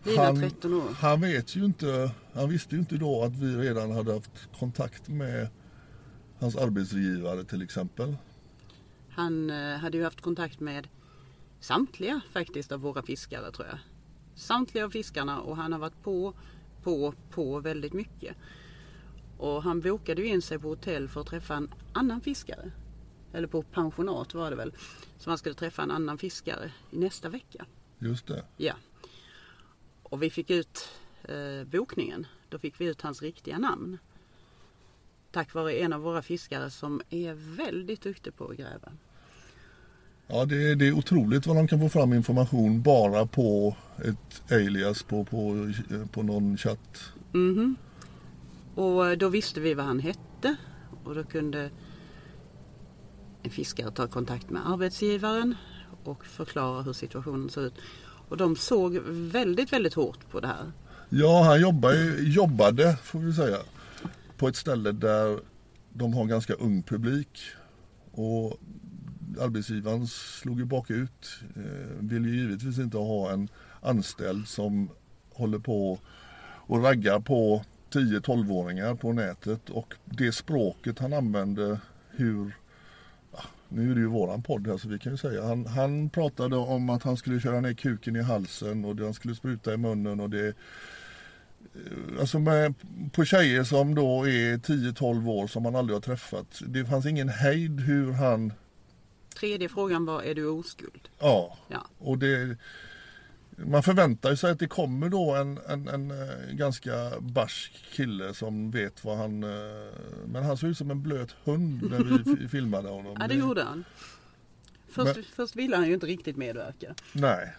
Lina 0.04 0.24
Han- 0.24 0.40
13 0.40 0.74
år. 0.74 0.84
Han 1.00 1.22
vet 1.22 1.56
ju 1.56 1.66
inte, 1.66 2.12
han 2.34 2.50
visste 2.50 2.76
ju 2.76 2.80
inte 2.80 2.96
då 2.96 3.24
att 3.24 3.36
vi 3.36 3.56
redan 3.58 3.92
hade 3.92 4.14
haft 4.14 4.50
kontakt 4.60 5.08
med 5.08 5.48
hans 6.40 6.56
arbetsgivare 6.56 7.44
till 7.44 7.62
exempel. 7.62 8.16
Han 9.12 9.50
eh, 9.50 9.78
hade 9.78 9.98
ju 9.98 10.04
haft 10.04 10.22
kontakt 10.22 10.60
med 10.60 10.88
samtliga 11.60 12.22
faktiskt 12.32 12.72
av 12.72 12.80
våra 12.80 13.02
fiskare 13.02 13.52
tror 13.52 13.68
jag. 13.68 13.78
Samtliga 14.36 14.86
av 14.86 14.90
fiskarna 14.90 15.42
och 15.42 15.58
han 15.58 15.72
har 15.72 15.80
varit 15.80 16.04
på, 16.04 16.34
på, 16.84 17.14
på 17.30 17.60
väldigt 17.60 17.94
mycket. 17.94 18.36
Och 19.38 19.64
han 19.64 19.82
bokade 19.82 20.22
ju 20.22 20.28
in 20.28 20.42
sig 20.42 20.60
på 20.60 20.68
hotell 20.68 21.08
för 21.08 21.22
att 21.22 21.28
träffa 21.28 21.56
en 21.56 21.74
annan 21.94 22.22
fiskare. 22.22 22.72
Eller 23.34 23.48
på 23.48 23.64
pensionat 23.64 24.34
var 24.34 24.50
det 24.50 24.56
väl. 24.56 24.74
Så 25.18 25.30
han 25.30 25.38
skulle 25.38 25.56
träffa 25.56 25.84
en 25.84 25.92
annan 25.92 26.18
fiskare 26.18 26.72
i 26.92 26.98
nästa 26.98 27.30
vecka. 27.30 27.66
Just 28.00 28.28
det. 28.28 28.46
Ja. 28.58 28.74
Och 30.04 30.24
vi 30.24 30.30
fick 30.30 30.50
ut 30.50 30.90
eh, 31.24 31.64
bokningen. 31.64 32.28
Då 32.50 32.60
fick 32.60 32.82
vi 32.82 32.86
ut 32.86 33.02
hans 33.02 33.22
riktiga 33.22 33.58
namn. 33.58 33.98
Tack 35.32 35.54
vare 35.54 35.74
en 35.74 35.94
av 35.94 36.02
våra 36.02 36.22
fiskare 36.22 36.70
som 36.70 37.02
är 37.10 37.34
väldigt 37.58 38.02
duktig 38.02 38.38
på 38.38 38.48
att 38.48 38.58
gräva. 38.58 38.92
Ja, 40.28 40.46
det 40.46 40.72
är, 40.72 40.76
det 40.76 40.88
är 40.88 40.92
otroligt 40.92 41.48
vad 41.48 41.56
de 41.56 41.68
kan 41.68 41.80
få 41.80 41.90
fram 41.90 42.14
information 42.14 42.82
bara 42.82 43.26
på 43.26 43.76
ett 44.06 44.52
alias 44.52 45.04
på, 45.04 45.24
på, 45.24 45.72
på 46.12 46.24
någon 46.24 46.58
chatt. 46.58 47.14
Mhm. 47.32 47.76
Och 48.76 49.18
då 49.18 49.30
visste 49.30 49.60
vi 49.60 49.74
vad 49.74 49.86
han 49.86 50.00
hette 50.00 50.56
och 51.04 51.16
då 51.16 51.24
kunde 51.24 51.70
en 53.44 53.52
fiskare 53.52 53.92
ta 53.92 54.08
kontakt 54.08 54.50
med 54.50 54.62
arbetsgivaren 54.70 55.56
och 56.04 56.26
förklara 56.26 56.82
hur 56.82 56.94
situationen 56.94 57.50
ser 57.50 57.66
ut. 57.66 57.74
Och 58.30 58.38
de 58.38 58.56
såg 58.56 58.98
väldigt, 59.08 59.74
väldigt 59.74 59.94
hårt 59.94 60.30
på 60.32 60.40
det 60.40 60.48
här. 60.48 60.72
Ja, 61.10 61.44
han 61.44 61.62
jobbar, 61.62 61.94
jobbade, 62.20 62.98
får 63.04 63.20
vi 63.20 63.34
säga, 63.34 63.58
på 64.42 64.48
ett 64.48 64.56
ställe 64.56 64.92
där 64.92 65.40
de 65.94 66.14
har 66.14 66.26
ganska 66.26 66.54
ung 66.54 66.84
publik. 66.84 67.40
Och 68.12 68.58
arbetsgivaren 69.40 70.08
slog 70.08 70.60
ju 70.60 70.66
bakut. 70.66 71.40
Eh, 71.56 71.98
vill 72.00 72.26
ju 72.26 72.36
givetvis 72.36 72.80
inte 72.80 72.98
ha 72.98 73.32
en 73.32 73.50
anställd 73.82 74.48
som 74.48 74.90
håller 75.34 75.60
på 75.60 76.00
och 76.68 76.84
raggar 76.84 77.20
på 77.20 77.64
10-12-åringar 77.94 78.96
på 78.96 79.14
nätet 79.14 79.70
och 79.70 79.94
det 80.06 80.32
språket 80.32 81.00
han 81.00 81.14
använde 81.14 81.80
hur 82.10 82.56
nu 83.70 83.92
är 83.92 83.96
det 83.96 84.02
ju 84.02 84.08
våran 84.08 84.44
podd 84.44 84.68
här 84.68 84.78
så 84.78 84.90
vi 84.90 85.00
kan 85.00 85.12
ju 85.12 85.18
säga. 85.18 85.44
Han, 85.44 85.66
han 85.66 86.10
pratade 86.10 86.56
om 86.56 86.90
att 86.90 87.04
han 87.04 87.18
skulle 87.18 87.40
köra 87.40 87.62
ner 87.62 87.74
kuken 87.74 88.16
i 88.16 88.22
halsen 88.22 88.86
och 88.86 89.00
han 89.00 89.14
skulle 89.14 89.36
spruta 89.36 89.74
i 89.74 89.78
munnen 89.78 90.20
och 90.20 90.30
det 90.30 90.48
eh, 90.48 90.54
Alltså 92.20 92.40
med, 92.40 92.74
på 93.12 93.26
tjejer 93.26 93.64
som 93.64 93.96
då 93.96 94.24
är 94.28 94.58
10-12 94.58 95.28
år 95.30 95.48
som 95.48 95.66
han 95.66 95.76
aldrig 95.76 95.96
har 95.96 96.02
träffat. 96.02 96.62
Det 96.68 96.86
fanns 96.86 97.06
ingen 97.06 97.30
hejd 97.30 97.80
hur 97.80 98.12
han... 98.12 98.54
Tredje 99.40 99.70
frågan 99.70 100.06
var, 100.06 100.22
är 100.22 100.36
du 100.36 100.46
oskuld? 100.46 101.10
Ja, 101.20 101.58
Ja. 101.68 101.88
och 101.98 102.18
det... 102.18 102.58
Man 103.58 103.84
förväntar 103.84 104.36
sig 104.36 104.52
att 104.52 104.60
det 104.60 104.68
kommer 104.68 105.10
då 105.10 105.32
en, 105.36 105.60
en, 105.70 105.88
en 105.88 106.12
eh, 106.12 106.54
ganska 106.54 107.12
barsk 107.20 107.72
kille 107.92 108.34
som 108.34 108.72
vet 108.72 109.04
vad 109.06 109.18
han... 109.18 109.44
eh, 109.44 109.50
Men 110.26 110.44
han 110.44 110.58
såg 110.58 110.70
ut 110.70 110.78
som 110.78 110.92
en 110.92 111.02
blöt 111.04 111.36
hund 111.44 111.88
när 111.92 112.00
vi 112.38 112.48
filmade 112.50 112.90
honom. 112.90 113.18
Ja, 113.20 113.28
det 113.28 113.36
gjorde 113.36 113.64
han. 113.64 113.84
Först, 114.90 115.16
Men- 115.16 115.26
först 115.36 115.56
ville 115.56 115.76
han 115.76 115.88
ju 115.88 115.94
inte 115.94 116.06
riktigt 116.06 116.38
medverka. 116.38 116.96
Nej. 117.14 117.54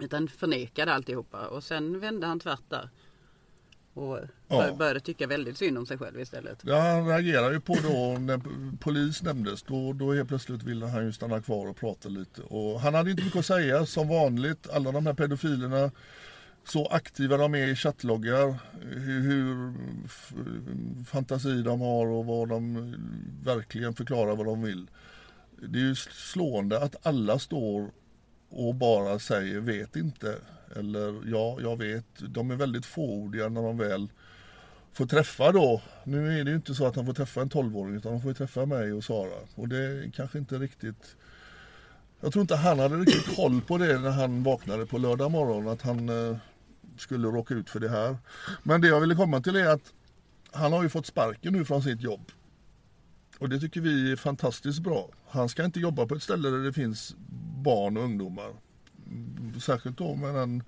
Utan 0.00 0.28
förnekade 0.28 0.92
alltihopa. 0.94 1.46
Och 1.46 1.64
sen 1.64 2.00
vände 2.00 2.26
han 2.26 2.40
tvärt 2.40 2.70
där. 2.70 2.90
Och 3.94 4.18
Ja. 4.48 4.56
bör- 4.62 4.76
började 4.76 5.00
tycka 5.00 5.26
väldigt 5.26 5.58
synd 5.58 5.78
om 5.78 5.86
sig 5.86 5.98
själv 5.98 6.20
istället. 6.20 6.58
Ja, 6.62 6.80
han 6.80 7.06
reagerar 7.08 7.52
ju 7.52 7.60
på 7.60 7.74
då 7.82 8.18
när 8.20 8.40
polis 8.80 9.22
nämndes. 9.22 9.62
Då, 9.62 9.92
då 9.92 10.12
helt 10.12 10.28
plötsligt 10.28 10.62
ville 10.62 10.86
han 10.86 11.04
ju 11.04 11.12
stanna 11.12 11.40
kvar 11.42 11.66
och 11.66 11.76
prata 11.76 12.08
lite. 12.08 12.42
Och 12.42 12.80
han 12.80 12.94
hade 12.94 13.10
inte 13.10 13.24
mycket 13.24 13.38
att 13.38 13.46
säga 13.46 13.86
som 13.86 14.08
vanligt. 14.08 14.70
Alla 14.70 14.92
de 14.92 15.06
här 15.06 15.14
pedofilerna, 15.14 15.90
så 16.64 16.86
aktiva 16.86 17.36
de 17.36 17.54
är 17.54 17.66
i 17.68 17.76
chattloggar. 17.76 18.54
Hur, 18.82 19.20
hur 19.20 19.74
fantasi 21.04 21.62
de 21.62 21.80
har 21.80 22.06
och 22.06 22.26
vad 22.26 22.48
de 22.48 22.94
verkligen 23.44 23.94
förklarar 23.94 24.36
vad 24.36 24.46
de 24.46 24.62
vill. 24.62 24.86
Det 25.68 25.78
är 25.78 25.82
ju 25.82 25.94
slående 25.94 26.82
att 26.82 27.06
alla 27.06 27.38
står 27.38 27.90
och 28.50 28.74
bara 28.74 29.18
säger 29.18 29.60
vet 29.60 29.96
inte. 29.96 30.36
Eller 30.76 31.30
ja, 31.30 31.58
jag 31.60 31.76
vet. 31.76 32.06
De 32.18 32.50
är 32.50 32.56
väldigt 32.56 32.86
fåordiga 32.86 33.48
när 33.48 33.62
de 33.62 33.78
väl 33.78 34.08
får 34.92 35.06
träffa 35.06 35.52
då. 35.52 35.82
Nu 36.04 36.40
är 36.40 36.44
det 36.44 36.50
ju 36.50 36.56
inte 36.56 36.74
så 36.74 36.86
att 36.86 36.96
han 36.96 37.06
får 37.06 37.14
träffa 37.14 37.40
en 37.40 37.50
12-åring 37.50 37.94
utan 37.94 38.12
han 38.12 38.20
får 38.20 38.30
ju 38.30 38.34
träffa 38.34 38.66
mig 38.66 38.92
och 38.92 39.04
Sara. 39.04 39.38
Och 39.54 39.68
det 39.68 39.78
är 39.78 40.10
kanske 40.10 40.38
inte 40.38 40.58
riktigt... 40.58 41.16
Jag 42.20 42.32
tror 42.32 42.40
inte 42.40 42.56
han 42.56 42.78
hade 42.78 42.96
riktigt 42.96 43.36
koll 43.36 43.60
på 43.60 43.78
det 43.78 43.98
när 43.98 44.10
han 44.10 44.42
vaknade 44.42 44.86
på 44.86 44.98
lördag 44.98 45.30
morgon 45.30 45.68
att 45.68 45.82
han 45.82 46.08
eh, 46.08 46.36
skulle 46.96 47.28
råka 47.28 47.54
ut 47.54 47.70
för 47.70 47.80
det 47.80 47.88
här. 47.88 48.16
Men 48.62 48.80
det 48.80 48.88
jag 48.88 49.00
ville 49.00 49.14
komma 49.14 49.40
till 49.40 49.56
är 49.56 49.66
att 49.66 49.92
han 50.50 50.72
har 50.72 50.82
ju 50.82 50.88
fått 50.88 51.06
sparken 51.06 51.52
nu 51.52 51.64
från 51.64 51.82
sitt 51.82 52.02
jobb. 52.02 52.32
Och 53.38 53.48
det 53.48 53.60
tycker 53.60 53.80
vi 53.80 54.12
är 54.12 54.16
fantastiskt 54.16 54.78
bra. 54.78 55.10
Han 55.28 55.48
ska 55.48 55.64
inte 55.64 55.80
jobba 55.80 56.06
på 56.06 56.14
ett 56.14 56.22
ställe 56.22 56.48
där 56.50 56.58
det 56.58 56.72
finns 56.72 57.14
barn 57.64 57.96
och 57.96 58.02
ungdomar. 58.02 58.52
Särskilt 59.60 59.98
då 59.98 60.14
med 60.14 60.34
den 60.34 60.62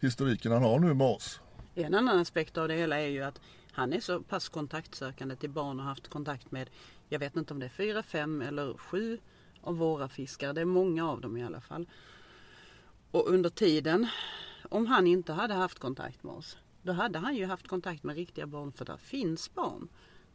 historiken 0.00 0.52
han 0.52 0.62
har 0.62 0.78
nu 0.78 0.94
med 0.94 1.06
oss. 1.06 1.40
En 1.74 1.94
annan 1.94 2.18
aspekt 2.18 2.58
av 2.58 2.68
det 2.68 2.74
hela 2.74 3.00
är 3.00 3.06
ju 3.06 3.22
att 3.22 3.40
han 3.72 3.92
är 3.92 4.00
så 4.00 4.20
pass 4.20 4.48
kontaktsökande 4.48 5.36
till 5.36 5.50
barn 5.50 5.80
och 5.80 5.86
haft 5.86 6.08
kontakt 6.08 6.50
med, 6.50 6.70
jag 7.08 7.18
vet 7.18 7.36
inte 7.36 7.54
om 7.54 7.60
det 7.60 7.66
är 7.66 7.70
fyra, 7.70 8.02
fem 8.02 8.42
eller 8.42 8.74
sju 8.74 9.18
av 9.60 9.76
våra 9.76 10.08
fiskare. 10.08 10.52
Det 10.52 10.60
är 10.60 10.64
många 10.64 11.10
av 11.10 11.20
dem 11.20 11.36
i 11.36 11.44
alla 11.44 11.60
fall. 11.60 11.86
Och 13.10 13.28
under 13.28 13.50
tiden, 13.50 14.06
om 14.68 14.86
han 14.86 15.06
inte 15.06 15.32
hade 15.32 15.54
haft 15.54 15.78
kontakt 15.78 16.22
med 16.22 16.32
oss, 16.34 16.56
då 16.82 16.92
hade 16.92 17.18
han 17.18 17.36
ju 17.36 17.46
haft 17.46 17.68
kontakt 17.68 18.02
med 18.04 18.16
riktiga 18.16 18.46
barn 18.46 18.72
för 18.72 18.84
där 18.84 18.96
finns 18.96 19.54
barn 19.54 19.88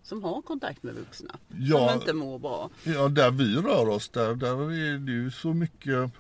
som 0.04 0.24
har 0.24 0.42
kontakt 0.42 0.84
med 0.84 0.96
vuxna 0.96 1.40
Ja. 1.58 1.90
som 1.90 2.00
inte 2.00 2.14
mår 2.14 2.40
bra. 2.40 2.70
Ja, 2.84 3.10
där 3.10 3.32
vi 3.32 3.56
rör 3.56 3.90
oss, 3.90 4.10
där, 4.10 4.36
där 4.36 4.72
är 4.72 4.98
det 4.98 5.12
ju 5.12 5.32
så 5.32 5.54
mycket... 5.54 6.12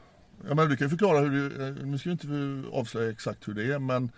Jag 0.47 0.55
menar, 0.55 0.69
du 0.69 0.77
kan 0.77 0.85
ju 0.85 0.89
förklara 0.89 1.19
hur 1.19 1.49
det... 1.49 1.67
eh, 1.67 1.73
Nu 1.85 1.97
ska 1.97 2.09
jag 2.09 2.13
inte 2.23 2.69
avslöja 2.77 3.11
exakt 3.11 3.47
hur 3.47 3.53
det 3.53 3.63
är, 3.73 3.79
men 3.79 4.11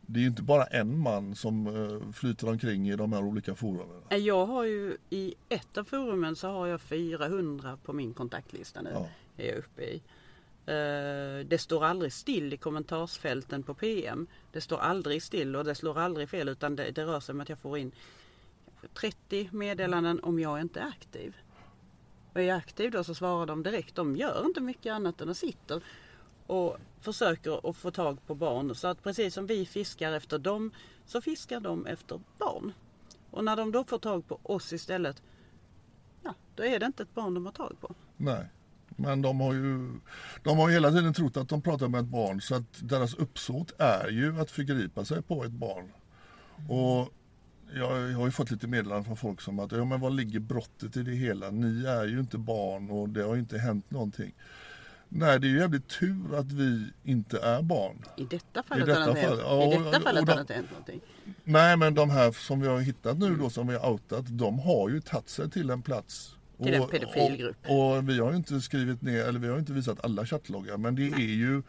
det 0.00 0.18
är 0.18 0.22
ju 0.22 0.26
inte 0.28 0.42
bara 0.42 0.64
en 0.64 0.98
man 0.98 1.34
som 1.34 1.66
eh, 1.66 2.12
flyter 2.12 2.48
omkring 2.48 2.88
i 2.90 2.96
de 2.96 3.12
här 3.12 3.22
olika 3.24 3.54
forumen. 3.54 4.02
Jag 4.24 4.46
har 4.46 4.64
ju 4.64 4.96
i 5.10 5.34
ett 5.48 5.78
av 5.78 5.84
forumen 5.84 6.36
så 6.36 6.48
har 6.48 6.66
jag 6.66 6.80
400 6.80 7.78
på 7.84 7.92
min 7.92 8.14
kontaktlista 8.14 8.82
nu. 8.82 8.90
Ja. 8.92 9.08
Är 9.36 9.48
jag 9.48 9.58
uppe 9.58 9.82
i. 9.82 10.02
Eh, 10.66 11.46
Det 11.46 11.58
står 11.60 11.84
aldrig 11.84 12.12
still 12.12 12.52
i 12.52 12.56
kommentarsfälten 12.56 13.62
på 13.62 13.74
PM. 13.74 14.26
Det 14.52 14.60
står 14.60 14.78
aldrig 14.78 15.22
still 15.22 15.56
och 15.56 15.64
det 15.64 15.74
slår 15.74 15.98
aldrig 15.98 16.28
fel 16.28 16.48
utan 16.48 16.76
det, 16.76 16.90
det 16.90 17.04
rör 17.04 17.20
sig 17.20 17.32
om 17.32 17.40
att 17.40 17.48
jag 17.48 17.58
får 17.58 17.78
in 17.78 17.92
kanske 18.80 18.88
30 19.00 19.48
meddelanden 19.52 20.20
om 20.22 20.38
jag 20.38 20.60
inte 20.60 20.80
är 20.80 20.86
aktiv. 20.88 21.36
Och 22.38 22.44
är 22.44 22.54
aktiv 22.54 22.90
då 22.90 23.04
så 23.04 23.14
svarar 23.14 23.46
de 23.46 23.62
direkt. 23.62 23.94
De 23.94 24.16
gör 24.16 24.44
inte 24.44 24.60
mycket 24.60 24.92
annat 24.92 25.20
än 25.20 25.28
att 25.28 25.36
sitta 25.36 25.80
och 26.46 26.76
försöker 27.00 27.70
att 27.70 27.76
få 27.76 27.90
tag 27.90 28.26
på 28.26 28.34
barn. 28.34 28.74
Så 28.74 28.88
att 28.88 29.02
precis 29.02 29.34
som 29.34 29.46
vi 29.46 29.66
fiskar 29.66 30.12
efter 30.12 30.38
dem 30.38 30.70
så 31.06 31.20
fiskar 31.20 31.60
de 31.60 31.86
efter 31.86 32.20
barn. 32.38 32.72
Och 33.30 33.44
när 33.44 33.56
de 33.56 33.72
då 33.72 33.84
får 33.84 33.98
tag 33.98 34.28
på 34.28 34.40
oss 34.42 34.72
istället, 34.72 35.22
ja, 36.22 36.34
då 36.54 36.64
är 36.64 36.78
det 36.78 36.86
inte 36.86 37.02
ett 37.02 37.14
barn 37.14 37.34
de 37.34 37.46
har 37.46 37.52
tag 37.52 37.76
på. 37.80 37.94
Nej. 38.16 38.48
Men 38.88 39.22
de 39.22 39.40
har 39.40 39.54
ju 39.54 40.00
de 40.42 40.58
har 40.58 40.68
hela 40.68 40.90
tiden 40.90 41.14
trott 41.14 41.36
att 41.36 41.48
de 41.48 41.62
pratar 41.62 41.88
med 41.88 42.00
ett 42.00 42.06
barn 42.06 42.40
så 42.40 42.54
att 42.54 42.88
deras 42.88 43.14
uppsåt 43.14 43.72
är 43.78 44.08
ju 44.08 44.40
att 44.40 44.50
förgripa 44.50 45.04
sig 45.04 45.22
på 45.22 45.44
ett 45.44 45.52
barn. 45.52 45.92
Och 46.68 47.14
jag, 47.74 48.10
jag 48.10 48.18
har 48.18 48.24
ju 48.26 48.30
fått 48.30 48.50
lite 48.50 48.66
meddelanden 48.66 49.04
från 49.04 49.16
folk 49.16 49.40
som 49.40 49.58
att 49.58 49.72
ja, 49.72 49.84
men 49.84 50.00
vad 50.00 50.14
ligger 50.16 50.40
brottet 50.40 50.96
i 50.96 51.02
det 51.02 51.12
hela? 51.14 51.50
Ni 51.50 51.84
är 51.84 52.04
ju 52.06 52.20
inte 52.20 52.38
barn 52.38 52.90
och 52.90 53.08
det 53.08 53.22
har 53.22 53.34
ju 53.34 53.40
inte 53.40 53.58
hänt 53.58 53.90
någonting. 53.90 54.34
Nej, 55.08 55.40
det 55.40 55.46
är 55.46 55.48
ju 55.48 55.58
jävligt 55.58 55.88
tur 55.88 56.38
att 56.38 56.52
vi 56.52 56.86
inte 57.04 57.38
är 57.40 57.62
barn. 57.62 58.04
I 58.16 58.24
detta 58.24 58.62
fallet, 58.62 58.86
detta 58.86 59.00
har, 59.00 59.14
det 59.14 59.22
fall, 59.22 59.38
ja, 59.38 59.62
i 59.74 59.78
detta 59.84 60.00
fallet 60.00 60.28
har 60.28 60.34
de- 60.34 60.34
det 60.36 60.40
inte 60.40 60.54
hänt 60.54 60.70
någonting. 60.70 61.00
Nej, 61.44 61.76
men 61.76 61.94
de 61.94 62.10
här 62.10 62.32
som 62.32 62.60
vi 62.60 62.68
har 62.68 62.80
hittat 62.80 63.18
nu 63.18 63.36
då, 63.36 63.50
som 63.50 63.66
vi 63.66 63.74
har 63.76 63.90
outat, 63.90 64.24
de 64.28 64.58
har 64.58 64.88
ju 64.88 65.00
tagit 65.00 65.28
sig 65.28 65.50
till 65.50 65.70
en 65.70 65.82
plats. 65.82 66.34
Till 66.62 66.74
en 66.74 66.82
Och- 66.82 66.90
pedofilgrupp. 66.90 67.56
Och, 67.68 67.96
och 67.96 68.08
vi 68.08 68.18
har 68.18 68.30
ju 68.30 68.36
inte 68.36 68.60
skrivit 68.60 69.02
ner, 69.02 69.24
eller 69.24 69.38
vi 69.40 69.48
har 69.48 69.58
inte 69.58 69.72
visat 69.72 70.04
alla 70.04 70.26
chattloggar, 70.26 70.76
men 70.76 70.94
det 70.94 71.02
är 71.08 71.18
ju 71.18 71.62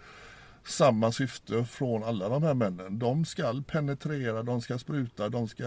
samma 0.64 1.12
syfte 1.12 1.66
från 1.66 2.04
alla 2.04 2.30
de 2.30 2.44
här 2.44 2.54
männen. 2.54 3.00
De 3.00 3.26
ska 3.26 3.62
penetrera, 3.68 4.44
de 4.44 4.62
ska 4.62 4.78
spruta, 4.78 5.30
de 5.30 5.48
ska... 5.48 5.64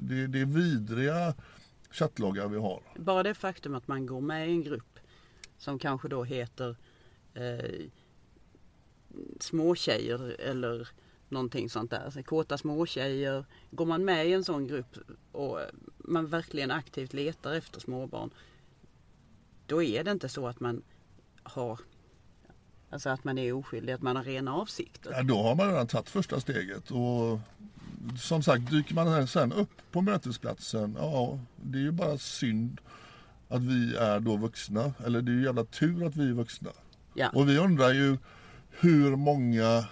Det, 0.00 0.26
det 0.26 0.40
är 0.40 0.46
vidriga 0.46 1.34
chattloggar 1.90 2.48
vi 2.48 2.58
har. 2.58 2.82
Bara 2.96 3.22
det 3.22 3.34
faktum 3.34 3.74
att 3.74 3.88
man 3.88 4.06
går 4.06 4.20
med 4.20 4.48
i 4.48 4.50
en 4.50 4.62
grupp 4.62 4.98
som 5.58 5.78
kanske 5.78 6.08
då 6.08 6.24
heter 6.24 6.76
eh, 7.34 7.90
småtjejer 9.40 10.40
eller 10.40 10.88
någonting 11.28 11.70
sånt 11.70 11.90
där. 11.90 12.10
Så 12.10 12.22
kåta 12.22 12.58
småtjejer. 12.58 13.44
Går 13.70 13.86
man 13.86 14.04
med 14.04 14.26
i 14.26 14.32
en 14.32 14.44
sån 14.44 14.66
grupp 14.66 14.98
och 15.32 15.60
man 15.96 16.26
verkligen 16.26 16.70
aktivt 16.70 17.12
letar 17.12 17.54
efter 17.54 17.80
småbarn. 17.80 18.30
Då 19.66 19.82
är 19.82 20.04
det 20.04 20.10
inte 20.10 20.28
så 20.28 20.46
att 20.46 20.60
man 20.60 20.82
har 21.42 21.80
Alltså 22.90 23.08
att 23.08 23.24
man 23.24 23.38
är 23.38 23.52
oskyldig, 23.52 23.92
att 23.92 24.02
man 24.02 24.16
har 24.16 24.24
rena 24.24 24.54
avsikter. 24.54 25.12
Ja, 25.12 25.22
då 25.22 25.42
har 25.42 25.54
man 25.54 25.68
redan 25.68 25.86
tagit 25.86 26.08
första 26.08 26.40
steget. 26.40 26.90
Och 26.90 27.40
som 28.20 28.42
sagt, 28.42 28.70
dyker 28.70 28.94
man 28.94 29.28
sen 29.28 29.52
upp 29.52 29.70
på 29.92 30.00
mötesplatsen, 30.00 30.96
ja, 30.98 31.38
det 31.56 31.78
är 31.78 31.82
ju 31.82 31.92
bara 31.92 32.18
synd 32.18 32.80
att 33.48 33.62
vi 33.62 33.96
är 33.96 34.20
då 34.20 34.36
vuxna. 34.36 34.92
Eller 35.06 35.22
det 35.22 35.32
är 35.32 35.34
ju 35.34 35.44
jävla 35.44 35.64
tur 35.64 36.06
att 36.06 36.16
vi 36.16 36.28
är 36.28 36.32
vuxna. 36.32 36.70
Ja. 37.14 37.30
Och 37.34 37.48
vi 37.48 37.58
undrar 37.58 37.92
ju 37.92 38.18
hur 38.70 39.16
många 39.16 39.84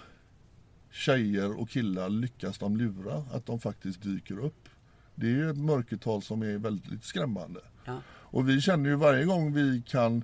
tjejer 0.91 1.59
och 1.59 1.69
killar 1.69 2.09
lyckas 2.09 2.57
de 2.57 2.77
lura 2.77 3.23
att 3.33 3.45
de 3.45 3.59
faktiskt 3.59 4.03
dyker 4.03 4.39
upp 4.39 4.69
Det 5.15 5.25
är 5.25 5.31
ju 5.31 5.49
ett 5.49 5.57
mörkertal 5.57 6.21
som 6.21 6.41
är 6.41 6.57
väldigt 6.57 7.03
skrämmande. 7.03 7.59
Ja. 7.85 8.01
Och 8.07 8.49
vi 8.49 8.61
känner 8.61 8.89
ju 8.89 8.95
varje 8.95 9.25
gång 9.25 9.53
vi 9.53 9.83
kan 9.87 10.23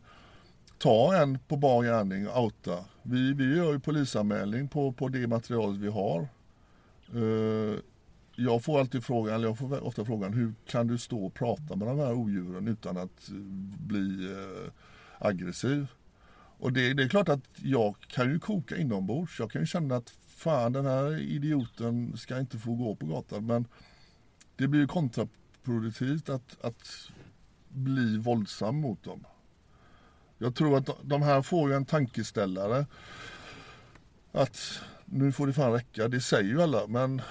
ta 0.84 1.16
en 1.16 1.40
på 1.40 1.58
bar 1.58 1.84
gärning 1.84 2.28
och 2.28 2.44
outa. 2.44 2.86
Vi, 3.04 3.34
vi 3.34 3.56
gör 3.56 3.74
ju 3.74 3.80
polisanmälning 3.80 4.68
på, 4.68 4.92
på 4.92 5.08
det 5.08 5.28
materialet 5.28 5.80
vi 5.80 5.88
har. 5.88 6.28
Uh, 7.16 7.76
jag 8.36 8.64
får 8.64 8.80
alltid 8.80 9.04
frågan, 9.04 9.36
eller 9.36 9.48
jag 9.48 9.58
får 9.58 9.84
ofta 9.84 10.06
frågan, 10.06 10.34
hur 10.34 10.54
kan 10.68 10.88
du 10.88 10.98
stå 10.98 11.26
och 11.26 11.34
prata 11.34 11.76
med 11.76 11.88
de 11.88 12.00
här 12.00 12.14
odjuren 12.14 12.68
utan 12.68 12.98
att 12.98 13.30
eh, 13.30 13.36
bli 13.80 14.28
uh, 14.28 14.72
aggressiv? 15.20 15.88
Och 16.58 16.74
det, 16.74 16.94
det 16.94 17.04
är 17.04 17.10
klart 17.10 17.30
att 17.30 17.44
jag 17.56 17.96
kan 18.00 18.30
ju 18.30 18.40
koka 18.40 18.78
inombords. 18.78 19.40
Jag 19.40 19.52
kan 19.52 19.62
ju 19.62 19.68
känna 19.68 19.96
att 19.96 20.10
fan 20.28 20.74
den 20.74 20.86
här 20.86 21.22
idioten 21.22 22.18
ska 22.18 22.40
inte 22.40 22.58
få 22.58 22.76
gå 22.76 22.96
på 22.96 23.06
gatan. 23.06 23.46
Men 23.46 23.66
det 24.56 24.68
blir 24.68 24.82
ju 24.82 24.88
kontraproduktivt 24.88 26.30
att, 26.30 26.66
att 26.66 26.88
bli 27.70 28.18
våldsam 28.18 28.76
mot 28.76 29.04
dem. 29.04 29.26
Jag 30.44 30.56
tror 30.56 30.78
att 30.78 30.90
de 31.02 31.22
här 31.22 31.42
får 31.42 31.70
ju 31.70 31.76
en 31.76 31.86
tankeställare. 31.86 32.86
Att 34.32 34.80
nu 35.06 35.32
får 35.32 35.48
det 35.48 35.54
fan 35.54 35.72
räcka. 35.72 36.08
Det 36.08 36.22
säger 36.22 36.50
ju 36.50 36.62
alla 36.62 36.88
men 36.88 37.22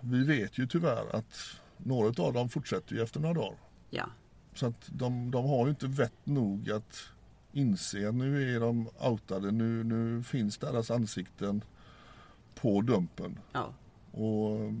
vi 0.00 0.24
vet 0.24 0.58
ju 0.58 0.66
tyvärr 0.66 1.16
att 1.16 1.38
några 1.76 2.22
av 2.24 2.32
dem 2.32 2.48
fortsätter 2.48 2.94
ju 2.94 3.02
efter 3.02 3.20
några 3.20 3.34
dagar. 3.34 3.58
Ja. 3.90 4.06
Så 4.54 4.66
att 4.66 4.86
de, 4.86 5.30
de 5.30 5.48
har 5.48 5.64
ju 5.64 5.70
inte 5.70 5.86
vett 5.86 6.26
nog 6.26 6.70
att 6.70 6.98
inse 7.52 8.08
att 8.08 8.14
nu 8.14 8.54
är 8.54 8.60
de 8.60 8.88
outade. 9.00 9.50
Nu, 9.50 9.84
nu 9.84 10.22
finns 10.22 10.58
deras 10.58 10.90
ansikten 10.90 11.64
på 12.54 12.80
dumpen. 12.80 13.38
Ja. 13.52 13.74
Och 14.12 14.72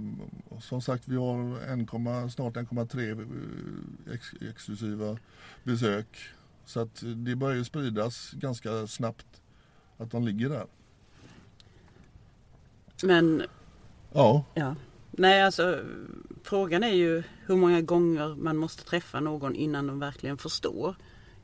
som 0.62 0.82
sagt 0.82 1.08
vi 1.08 1.16
har 1.16 1.56
1, 2.26 2.32
snart 2.32 2.54
1,3 2.54 3.20
eh, 4.08 4.14
ex, 4.14 4.34
exklusiva 4.40 5.18
besök. 5.64 6.06
Så 6.70 6.80
att 6.80 7.02
det 7.16 7.36
börjar 7.36 7.56
ju 7.56 7.64
spridas 7.64 8.30
ganska 8.30 8.86
snabbt 8.86 9.26
att 9.98 10.10
de 10.10 10.24
ligger 10.24 10.48
där. 10.48 10.66
Men 13.02 13.42
Ja, 14.12 14.44
Ja. 14.54 14.74
Nej, 15.10 15.42
alltså 15.42 15.84
frågan 16.42 16.82
är 16.82 16.92
ju 16.92 17.22
hur 17.46 17.56
många 17.56 17.80
gånger 17.80 18.34
man 18.34 18.56
måste 18.56 18.84
träffa 18.84 19.20
någon 19.20 19.54
innan 19.54 19.86
de 19.86 19.98
verkligen 19.98 20.38
förstår. 20.38 20.96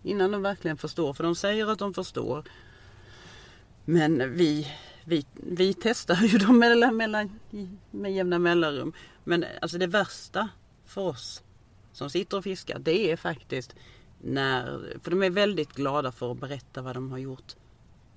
Innan 0.03 0.31
de 0.31 0.43
verkligen 0.43 0.77
förstår, 0.77 1.13
för 1.13 1.25
de 1.25 1.35
säger 1.35 1.67
att 1.67 1.79
de 1.79 1.95
förstår. 1.95 2.45
Men 3.85 4.33
vi, 4.33 4.73
vi, 5.05 5.27
vi 5.35 5.75
testar 5.75 6.17
ju 6.23 6.39
dem 6.39 6.59
mellan, 6.59 6.97
mellan, 6.97 7.41
med 7.91 8.15
jämna 8.15 8.39
mellanrum. 8.39 8.93
Men 9.25 9.45
alltså 9.61 9.79
det 9.79 9.87
värsta 9.87 10.49
för 10.85 11.01
oss 11.01 11.43
som 11.93 12.11
sitter 12.11 12.37
och 12.37 12.45
fiskar, 12.45 12.79
det 12.79 13.11
är 13.13 13.17
faktiskt 13.17 13.75
när, 14.27 14.97
för 15.03 15.11
de 15.11 15.23
är 15.23 15.31
väldigt 15.31 15.73
glada 15.73 16.13
för 16.13 16.33
att 16.33 16.41
berätta 16.41 16.83
vad 16.83 16.97
de 16.97 17.11
har 17.11 17.19
gjort 17.19 17.57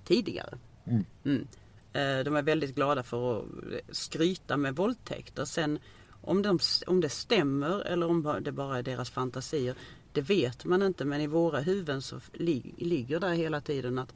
tidigare. 0.03 0.57
Mm. 0.85 1.05
Mm. 1.23 1.47
Eh, 1.93 2.23
De 2.23 2.35
är 2.35 2.41
väldigt 2.41 2.75
glada 2.75 3.03
för 3.03 3.39
att 3.39 3.45
skryta 3.91 4.57
med 4.57 4.75
våldtäkter. 4.75 5.45
Sen 5.45 5.79
om, 6.21 6.41
de, 6.41 6.59
om 6.87 7.01
det 7.01 7.09
stämmer 7.09 7.81
eller 7.81 8.07
om 8.07 8.37
det 8.41 8.51
bara 8.51 8.77
är 8.77 8.83
deras 8.83 9.09
fantasier, 9.09 9.75
det 10.13 10.21
vet 10.21 10.65
man 10.65 10.81
inte. 10.81 11.05
Men 11.05 11.21
i 11.21 11.27
våra 11.27 11.59
huvuden 11.59 12.01
så 12.01 12.19
li, 12.33 12.73
ligger 12.77 13.19
där 13.19 13.33
hela 13.33 13.61
tiden 13.61 13.99
att 13.99 14.13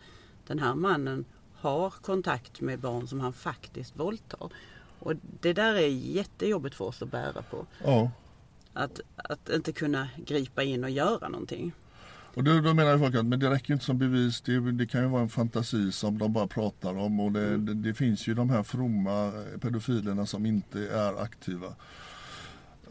den 0.48 0.60
här 0.60 0.76
mannen 0.76 1.26
har 1.56 1.90
kontakt 1.90 2.62
med 2.62 2.80
barn 2.80 3.08
som 3.08 3.20
han 3.20 3.34
faktiskt 3.34 4.00
våldtar. 4.00 4.50
Och 5.00 5.14
det 5.42 5.54
där 5.54 5.74
är 5.74 5.88
jättejobbigt 5.88 6.76
för 6.76 6.86
oss 6.86 7.02
att 7.02 7.12
bära 7.12 7.42
på. 7.42 7.66
ja. 7.84 8.12
Att, 8.76 9.00
att 9.16 9.50
inte 9.50 9.72
kunna 9.72 10.10
gripa 10.26 10.64
in 10.64 10.84
och 10.84 10.90
göra 10.90 11.30
någonting. 11.30 11.74
Och 12.36 12.44
då, 12.44 12.60
då 12.60 12.74
menar 12.74 12.94
ju 12.94 13.00
folk 13.00 13.16
att 13.16 13.26
men 13.26 13.40
det 13.40 13.50
räcker 13.50 13.74
inte 13.74 13.86
som 13.86 13.98
bevis. 13.98 14.42
Det, 14.42 14.72
det 14.72 14.88
kan 14.88 15.02
ju 15.02 15.08
vara 15.08 15.22
en 15.22 15.30
fantasi 15.30 15.92
som 15.92 16.18
de 16.18 16.34
bara 16.34 16.48
pratar 16.48 16.98
om. 16.98 17.20
Och 17.20 17.32
det, 17.32 17.58
det, 17.58 17.74
det 17.74 17.94
finns 17.94 18.28
ju 18.28 18.34
de 18.34 18.50
här 18.50 18.64
fromma 18.64 19.32
pedofilerna 19.62 20.26
som 20.26 20.46
inte 20.46 20.80
är 20.80 21.22
aktiva. 21.22 21.68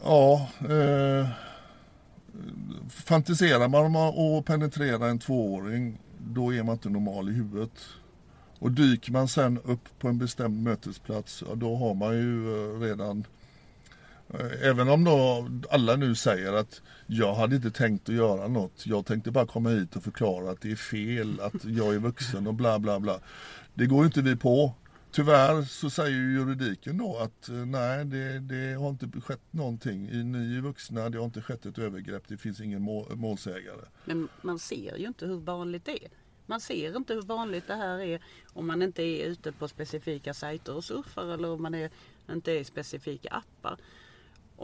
Ja, 0.03 0.49
eh, 0.59 1.27
fantiserar 2.89 3.67
man 3.67 3.85
om 3.85 3.95
att 3.95 4.45
penetrera 4.45 5.07
en 5.07 5.19
tvååring 5.19 5.97
då 6.27 6.53
är 6.53 6.63
man 6.63 6.73
inte 6.73 6.89
normal 6.89 7.29
i 7.29 7.33
huvudet. 7.33 7.85
Och 8.59 8.71
dyker 8.71 9.11
man 9.11 9.27
sen 9.27 9.59
upp 9.63 9.99
på 9.99 10.07
en 10.07 10.17
bestämd 10.17 10.63
mötesplats, 10.63 11.43
ja, 11.47 11.55
då 11.55 11.75
har 11.75 11.93
man 11.93 12.13
ju 12.13 12.55
eh, 12.55 12.79
redan 12.79 13.25
Även 14.61 14.89
om 14.89 15.03
då 15.03 15.47
alla 15.69 15.95
nu 15.95 16.15
säger 16.15 16.53
att 16.53 16.81
jag 17.07 17.35
hade 17.35 17.55
inte 17.55 17.71
tänkt 17.71 18.09
att 18.09 18.15
göra 18.15 18.47
något. 18.47 18.85
Jag 18.85 19.05
tänkte 19.05 19.31
bara 19.31 19.45
komma 19.45 19.69
hit 19.69 19.95
och 19.95 20.03
förklara 20.03 20.51
att 20.51 20.61
det 20.61 20.71
är 20.71 20.75
fel, 20.75 21.39
att 21.39 21.65
jag 21.65 21.95
är 21.95 21.99
vuxen 21.99 22.47
och 22.47 22.53
bla 22.53 22.79
bla 22.79 22.99
bla. 22.99 23.19
Det 23.73 23.85
går 23.85 24.05
inte 24.05 24.21
vi 24.21 24.35
på. 24.35 24.73
Tyvärr 25.11 25.63
så 25.63 25.89
säger 25.89 26.17
ju 26.17 26.33
juridiken 26.33 26.97
då 26.97 27.17
att 27.17 27.49
eh, 27.49 27.55
nej, 27.55 28.05
det, 28.05 28.39
det 28.39 28.73
har 28.73 28.89
inte 28.89 29.21
skett 29.21 29.43
någonting. 29.51 30.31
Ni 30.31 30.57
är 30.57 30.61
vuxna, 30.61 31.09
det 31.09 31.17
har 31.17 31.25
inte 31.25 31.41
skett 31.41 31.65
ett 31.65 31.77
övergrepp, 31.77 32.23
det 32.27 32.37
finns 32.37 32.61
ingen 32.61 32.81
mål, 32.81 33.15
målsägare. 33.15 33.85
Men 34.05 34.27
man 34.41 34.59
ser 34.59 34.97
ju 34.97 35.07
inte 35.07 35.25
hur 35.25 35.37
vanligt 35.37 35.85
det 35.85 36.05
är. 36.05 36.09
Man 36.45 36.61
ser 36.61 36.97
inte 36.97 37.13
hur 37.13 37.21
vanligt 37.21 37.67
det 37.67 37.75
här 37.75 37.99
är 37.99 38.23
om 38.53 38.67
man 38.67 38.81
inte 38.81 39.03
är 39.03 39.25
ute 39.25 39.51
på 39.51 39.67
specifika 39.67 40.33
sajter 40.33 40.75
och 40.75 40.83
surfar 40.83 41.33
eller 41.33 41.49
om 41.49 41.61
man 41.61 41.75
är, 41.75 41.89
inte 42.29 42.51
är 42.51 42.59
i 42.59 42.63
specifika 42.63 43.29
appar. 43.29 43.77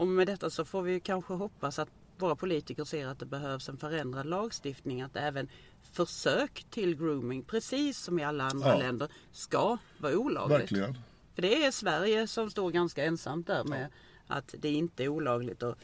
Och 0.00 0.06
med 0.08 0.26
detta 0.26 0.50
så 0.50 0.64
får 0.64 0.82
vi 0.82 1.00
kanske 1.00 1.34
hoppas 1.34 1.78
att 1.78 1.88
våra 2.18 2.36
politiker 2.36 2.84
ser 2.84 3.06
att 3.06 3.18
det 3.18 3.26
behövs 3.26 3.68
en 3.68 3.76
förändrad 3.76 4.26
lagstiftning. 4.26 5.02
Att 5.02 5.16
även 5.16 5.48
försök 5.92 6.66
till 6.70 6.96
grooming, 6.96 7.42
precis 7.42 7.98
som 7.98 8.18
i 8.18 8.24
alla 8.24 8.44
andra 8.44 8.68
Ja. 8.68 8.78
länder, 8.78 9.08
ska 9.32 9.78
vara 9.98 10.16
olagligt. 10.16 10.60
Verkligen. 10.60 10.98
För 11.34 11.42
det 11.42 11.64
är 11.64 11.70
Sverige 11.70 12.26
som 12.26 12.50
står 12.50 12.70
ganska 12.70 13.04
ensamt 13.04 13.46
där 13.46 13.64
med 13.64 13.88
att 14.26 14.54
det 14.58 14.70
inte 14.70 15.04
är 15.04 15.08
olagligt 15.08 15.62
att 15.62 15.78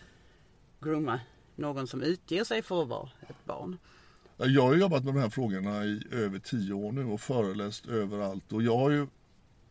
grooma 0.80 1.20
någon 1.54 1.86
som 1.86 2.02
utger 2.02 2.44
sig 2.44 2.62
för 2.62 2.82
att 2.82 2.88
vara 2.88 3.10
ett 3.28 3.44
barn. 3.44 3.78
Jag 4.36 4.62
har 4.62 4.74
jobbat 4.74 5.04
med 5.04 5.14
de 5.14 5.20
här 5.20 5.30
frågorna 5.30 5.84
i 5.84 6.02
över 6.10 6.38
tio 6.38 6.72
år 6.72 6.92
nu 6.92 7.04
och 7.04 7.20
föreläst 7.20 7.86
överallt. 7.86 8.52
Och 8.52 8.62
jag 8.62 8.76
har 8.76 8.90
ju 8.90 9.06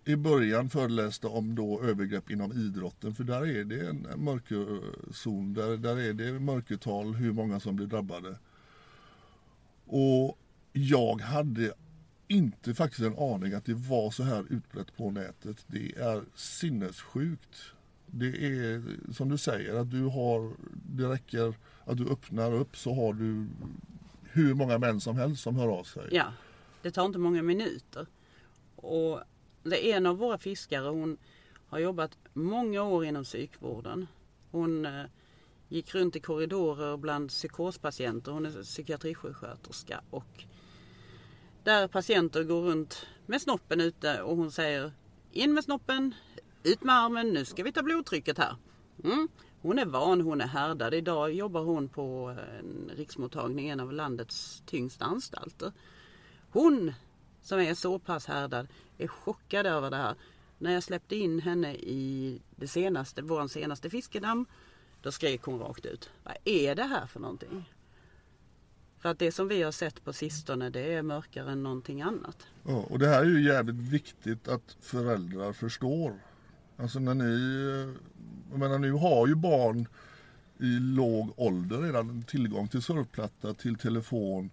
i 0.06 0.16
början 0.16 0.70
föreläste 0.70 1.28
om 1.28 1.56
då 1.56 1.82
övergrepp 1.82 2.32
inom 2.32 2.52
idrotten 2.52 3.16
för 3.16 3.24
där 3.24 3.46
är 3.46 3.64
det 3.64 3.88
en 3.88 4.08
mörkerzon. 4.18 5.54
Där, 5.54 5.78
där 5.78 6.00
är 6.00 6.14
det 6.14 6.40
mörkertal 6.40 7.14
hur 7.14 7.34
många 7.34 7.60
som 7.60 7.76
blir 7.76 7.88
drabbade. 7.88 8.38
Och 9.86 10.38
jag 10.74 11.22
hade 11.22 11.74
inte 12.28 12.74
faktiskt 12.74 13.02
en 13.02 13.18
aning 13.18 13.54
att 13.54 13.66
det 13.66 13.74
var 13.74 14.12
så 14.12 14.24
här 14.24 14.46
utbrett 14.50 14.98
på 14.98 15.12
nätet. 15.12 15.64
Det 15.68 15.96
är 15.98 16.24
sinnessjukt. 16.36 17.58
Det 18.08 18.46
är 18.46 18.84
som 19.14 19.30
du 19.30 19.38
säger 19.38 19.76
att 19.76 19.92
du 19.92 20.04
har, 20.04 20.54
det 20.86 21.10
räcker 21.10 21.54
att 21.86 21.98
du 21.98 22.10
öppnar 22.10 22.54
upp 22.54 22.78
så 22.78 22.94
har 22.94 23.14
du 23.14 23.48
hur 24.24 24.54
många 24.54 24.78
män 24.78 25.02
som 25.02 25.16
helst 25.16 25.44
som 25.44 25.56
hör 25.56 25.68
av 25.68 25.84
sig. 25.84 26.08
Ja, 26.12 26.26
det 26.82 26.92
tar 26.92 27.06
inte 27.06 27.20
många 27.20 27.42
minuter. 27.42 28.08
Och 28.76 29.22
det 29.70 29.92
är 29.92 29.98
en 29.98 30.06
av 30.06 30.18
våra 30.18 30.38
fiskare, 30.38 30.88
hon 30.88 31.18
har 31.68 31.80
jobbat 31.80 32.18
många 32.34 32.84
år 32.84 33.06
inom 33.06 33.24
psykvården. 33.24 34.08
Hon 34.52 34.86
eh, 34.86 35.06
gick 35.70 35.96
runt 35.96 36.16
i 36.16 36.20
korridorer 36.20 36.98
bland 36.98 37.30
psykospatienter. 37.30 38.32
Hon 38.32 38.46
är 38.46 38.64
psykiatrisjuksköterska 38.64 40.02
och 40.10 40.44
där 41.64 41.88
patienter 41.88 42.44
går 42.44 42.62
runt 42.62 43.08
med 43.26 43.42
snoppen 43.42 43.82
ute 43.82 44.22
och 44.22 44.38
hon 44.38 44.52
säger 44.52 44.92
in 45.32 45.54
med 45.54 45.64
snoppen, 45.64 46.16
ut 46.64 46.84
med 46.84 46.96
armen, 46.96 47.30
nu 47.30 47.46
ska 47.46 47.64
vi 47.64 47.72
ta 47.72 47.84
blodtrycket 47.84 48.38
här. 48.38 48.56
Mm. 49.04 49.28
Hon 49.62 49.80
är 49.80 49.86
van, 49.86 50.22
hon 50.22 50.42
är 50.42 50.48
härdad. 50.48 50.94
Idag 50.94 51.34
jobbar 51.34 51.62
hon 51.62 51.90
på 51.90 52.36
en 52.60 52.92
riksmottagning, 52.96 53.70
en 53.70 53.80
av 53.80 53.94
landets 53.94 54.64
tyngsta 54.66 55.06
anstalter. 55.06 55.72
Hon 56.52 56.94
som 57.42 57.60
är 57.60 57.74
så 57.74 58.00
pass 58.00 58.26
härdad 58.26 58.68
är 58.98 59.08
chockad 59.08 59.66
över 59.66 59.90
det 59.90 59.98
här. 59.98 60.16
När 60.58 60.74
jag 60.74 60.84
släppte 60.84 61.16
in 61.16 61.40
henne 61.40 61.74
i 61.74 62.42
det 62.56 62.68
senaste, 62.68 63.22
vår 63.22 63.48
senaste 63.48 63.90
fiskedamm, 63.90 64.46
då 65.02 65.12
skrek 65.12 65.44
hon 65.44 65.60
rakt 65.60 65.86
ut. 65.86 66.10
Vad 66.24 66.36
är 66.46 66.76
det 66.76 66.84
här 66.84 67.06
för 67.06 67.20
någonting? 67.20 67.66
För 69.00 69.10
att 69.10 69.20
det 69.20 69.32
som 69.32 69.48
vi 69.48 69.62
har 69.64 69.72
sett 69.72 70.04
på 70.04 70.14
sistone 70.14 70.70
det 70.70 70.94
är 70.94 71.02
mörkare 71.02 71.52
än 71.52 71.64
någonting 71.64 72.02
annat. 72.02 72.48
Ja, 72.64 72.86
och 72.90 73.00
det 73.00 73.08
här 73.08 73.22
är 73.22 73.26
ju 73.26 73.44
jävligt 73.44 73.76
viktigt 73.76 74.48
att 74.48 74.78
föräldrar 74.82 75.54
förstår. 75.54 76.14
Alltså 76.78 77.00
när 77.00 77.14
ni, 77.14 77.32
jag 78.52 78.60
menar 78.60 78.80
nu 78.80 78.92
har 78.92 79.28
ju 79.28 79.36
barn 79.36 79.88
i 80.60 80.80
låg 80.80 81.34
ålder 81.36 81.82
redan 81.82 82.24
tillgång 82.24 82.68
till 82.68 82.82
surfplatta, 82.82 83.54
till 83.54 83.76
telefon 83.76 84.50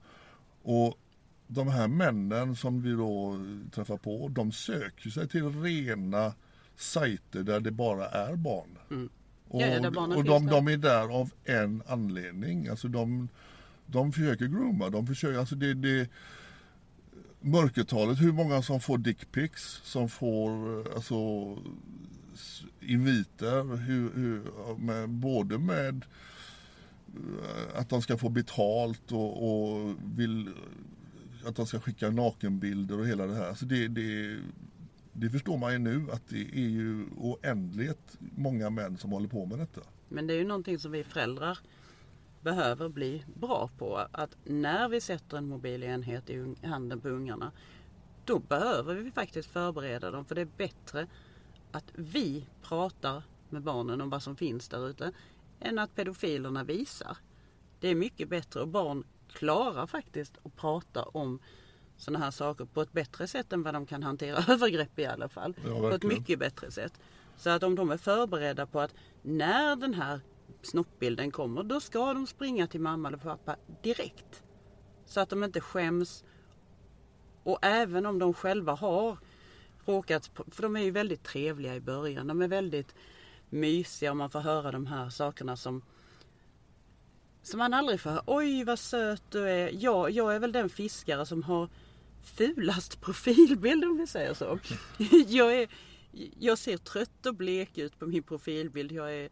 och 0.63 0.99
de 1.55 1.69
här 1.69 1.89
männen 1.89 2.57
som 2.57 2.83
vi 2.83 2.93
då 2.93 3.37
träffar 3.75 3.97
på, 3.97 4.29
de 4.29 4.53
söker 4.53 5.11
sig 5.11 5.29
till 5.29 5.63
rena 5.63 6.35
sajter 6.77 7.43
där 7.43 7.61
det 7.61 7.71
bara 7.71 8.09
är 8.09 8.37
barn. 8.37 8.79
Mm. 8.91 9.09
Och, 9.49 9.63
Ja, 9.63 9.67
ja, 9.67 10.17
och 10.17 10.25
de, 10.25 10.47
de 10.47 10.69
är 10.69 10.77
där 10.77 11.19
av 11.19 11.31
en 11.45 11.83
anledning. 11.87 12.69
Alltså 12.69 12.89
de, 12.89 13.29
de 13.87 14.13
försöker 14.13 14.47
grooma, 14.47 14.91
de 14.91 15.07
försöker, 15.07 15.39
alltså 15.39 15.55
det, 15.55 15.75
det 15.75 16.09
mörkertalet, 17.41 18.21
hur 18.21 18.33
många 18.33 18.63
som 18.63 18.81
får 18.81 18.99
dickpics, 18.99 19.81
som 19.85 20.09
får 20.09 20.81
alltså 20.95 21.17
inviter, 22.81 23.77
hur, 23.77 24.15
hur, 24.15 24.43
med, 24.79 25.09
både 25.09 25.59
med 25.59 26.05
eh, 27.15 27.81
att 27.81 27.89
de 27.89 28.03
ska 28.03 28.19
få 28.19 28.29
betalt 28.29 29.13
och, 29.13 29.43
och 29.43 29.95
vill 30.05 30.51
att 31.47 31.57
de 31.57 31.67
ska 31.67 31.81
skicka 31.81 32.11
nakenbilder 32.11 32.99
och 32.99 33.07
hela 33.07 33.27
det 33.27 33.35
här. 33.35 33.49
Alltså 33.49 33.65
det, 33.65 33.89
det, 33.89 34.39
det 35.13 35.31
förstår 35.31 35.59
man 35.59 35.73
ju 35.73 35.79
nu 35.79 36.07
att 36.13 36.29
det 36.29 36.43
är 36.43 36.69
ju 36.69 37.07
oändligt 37.17 38.19
många 38.19 38.71
män 38.71 38.99
som 38.99 39.13
håller 39.13 39.29
på 39.29 39.47
med 39.47 39.59
detta. 39.59 39.81
Men 40.09 40.27
det 40.27 40.35
är 40.35 40.39
ju 40.39 40.45
någonting 40.45 40.79
som 40.79 40.93
vi 40.93 41.05
föräldrar 41.05 41.59
behöver 42.41 42.89
bli 42.89 43.25
bra 43.41 43.71
på. 43.79 44.07
Att 44.13 44.37
när 44.45 44.89
vi 44.89 45.01
sätter 45.01 45.37
en 45.37 45.49
mobilenhet 45.49 46.31
i 46.31 46.55
handen 46.63 47.01
på 47.01 47.09
ungarna. 47.09 47.53
Då 48.25 48.39
behöver 48.39 48.95
vi 48.95 49.11
faktiskt 49.11 49.49
förbereda 49.49 50.11
dem. 50.11 50.25
För 50.25 50.35
det 50.35 50.41
är 50.41 50.49
bättre 50.57 51.07
att 51.71 51.93
vi 51.95 52.47
pratar 52.63 53.23
med 53.51 53.63
barnen 53.63 54.01
om 54.01 54.11
vad 54.11 54.23
som 54.23 54.37
finns 54.37 54.69
där 54.69 54.89
ute. 54.89 55.13
Än 55.61 55.79
att 55.79 55.95
pedofilerna 55.95 56.65
visar. 56.65 57.17
Det 57.81 57.89
är 57.89 57.95
mycket 57.95 58.29
bättre 58.29 58.61
och 58.61 58.69
barn 58.69 59.05
klarar 59.33 59.87
faktiskt 59.87 60.39
att 60.43 60.57
prata 60.57 61.03
om 61.03 61.39
sådana 61.97 62.25
här 62.25 62.31
saker 62.31 62.65
på 62.65 62.83
ett 62.83 62.93
bättre 62.93 63.27
sätt 63.27 63.53
än 63.53 63.63
vad 63.63 63.75
de 63.75 63.87
kan 63.87 64.03
hantera 64.03 64.37
övergrepp 64.53 64.99
i 64.99 65.07
alla 65.07 65.29
fall. 65.29 65.57
Ja, 65.67 65.81
på 65.81 65.91
ett 65.91 66.03
mycket 66.03 66.39
bättre 66.39 66.71
sätt. 66.71 67.01
Så 67.37 67.51
att 67.51 67.63
om 67.63 67.75
de 67.75 67.91
är 67.91 67.97
förberedda 67.97 68.67
på 68.67 68.81
att 68.81 68.95
när 69.23 69.77
den 69.77 69.95
här 69.95 70.21
snoppbilden 70.63 71.31
kommer, 71.31 71.63
då 71.63 71.81
ska 71.81 72.15
de 72.15 72.27
springa 72.27 72.67
till 72.67 72.81
mamma 72.81 73.09
eller 73.09 73.19
pappa 73.19 73.57
direkt. 73.83 74.43
Så 75.07 75.21
att 75.21 75.29
de 75.29 75.45
inte 75.45 75.61
skäms. 75.61 76.25
Och 77.43 77.59
även 77.63 78.07
om 78.07 78.19
de 78.19 78.35
själva 78.35 78.73
har 78.73 79.19
råkat, 79.85 80.31
för 80.51 80.63
de 80.63 80.77
är 80.77 80.81
ju 80.81 80.91
väldigt 80.91 81.25
trevliga 81.25 81.75
i 81.75 81.81
början. 81.81 82.27
De 82.27 82.43
är 82.43 82.49
väldigt 82.49 82.95
mysiga 83.51 84.11
och 84.11 84.17
man 84.17 84.31
får 84.31 84.41
höra 84.41 84.73
de 84.73 84.87
här 84.87 85.11
sakerna 85.11 85.57
som 85.57 85.83
som 87.43 87.59
man 87.59 87.75
aldrig 87.75 88.01
får. 88.01 88.23
Oj 88.27 88.65
vad 88.65 88.79
söt 88.79 89.23
du 89.31 89.49
är. 89.49 89.71
Jag, 89.73 90.11
jag 90.11 90.35
är 90.35 90.39
väl 90.39 90.53
den 90.53 90.69
fiskare 90.69 91.27
som 91.27 91.43
har 91.43 91.69
fulast 92.23 93.01
profilbild 93.01 93.85
om 93.85 93.99
vi 93.99 94.07
säger 94.07 94.35
så. 94.35 94.59
Jag, 95.29 95.57
är, 95.57 95.69
jag 96.39 96.59
ser 96.59 96.77
trött 96.77 97.27
och 97.27 97.35
blek 97.35 97.79
ut 97.79 97.99
på 97.99 98.07
min 98.07 98.23
profilbild. 98.23 98.93
Jag 98.93 99.15
är 99.15 99.29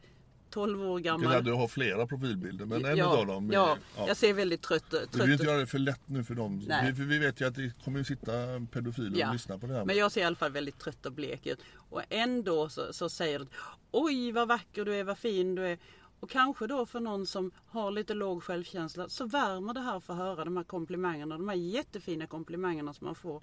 12 0.51 0.83
år 0.83 0.99
gammal. 0.99 1.44
du 1.44 1.53
ha 1.53 1.68
flera 1.68 2.07
profilbilder 2.07 2.66
men 2.66 2.85
en 2.85 2.96
ja, 2.96 3.18
av 3.18 3.27
dem 3.27 3.51
är, 3.51 3.55
ja, 3.55 3.79
jag 3.96 4.16
ser 4.16 4.33
väldigt 4.33 4.62
trött, 4.62 4.85
Vi 4.90 4.99
vill 4.99 5.09
trött 5.11 5.29
inte 5.29 5.44
göra 5.44 5.59
det 5.59 5.66
för 5.66 5.79
lätt 5.79 6.01
nu 6.07 6.25
för 6.25 6.35
dem. 6.35 6.59
Vi, 6.59 6.66
för 6.66 7.03
vi 7.03 7.18
vet 7.18 7.40
ju 7.40 7.46
att 7.46 7.55
det 7.55 7.73
kommer 7.85 8.03
sitta 8.03 8.31
pedofiler 8.73 9.18
Ja. 9.18 9.27
och 9.27 9.33
lyssna 9.33 9.59
på 9.59 9.66
det 9.66 9.75
här. 9.75 9.85
Men 9.85 9.96
jag 9.96 10.12
ser 10.12 10.20
i 10.20 10.25
alla 10.25 10.37
fall 10.37 10.53
väldigt 10.53 10.79
trött 10.79 11.07
och 11.07 11.12
blek 11.12 11.46
ut. 11.46 11.61
Och 11.77 12.03
ändå 12.09 12.68
så, 12.68 12.92
så 12.92 13.09
säger 13.09 13.38
de 13.38 13.49
Oj 13.90 14.33
vad 14.33 14.49
vacker 14.49 14.85
du 14.85 14.94
är, 14.94 15.05
vad 15.05 15.18
fin 15.18 15.55
du 15.55 15.66
är. 15.66 15.79
Och 16.21 16.31
kanske 16.31 16.67
då 16.67 16.87
för 16.87 17.01
någon 17.01 17.27
som 17.27 17.51
har 17.67 17.91
lite 17.91 18.15
låg 18.15 18.43
självkänsla 18.43 19.09
så 19.09 19.27
värmer 19.27 19.75
det 19.75 19.81
här 19.81 19.97
att 19.97 20.05
få 20.05 20.13
höra 20.13 20.45
de 20.45 20.57
här 20.57 20.65
komplimangerna. 20.65 21.39
De 21.39 21.49
här 21.49 21.57
jättefina 21.57 22.27
komplimangerna 22.27 22.95
som 22.95 23.05
man 23.05 23.15
får. 23.15 23.43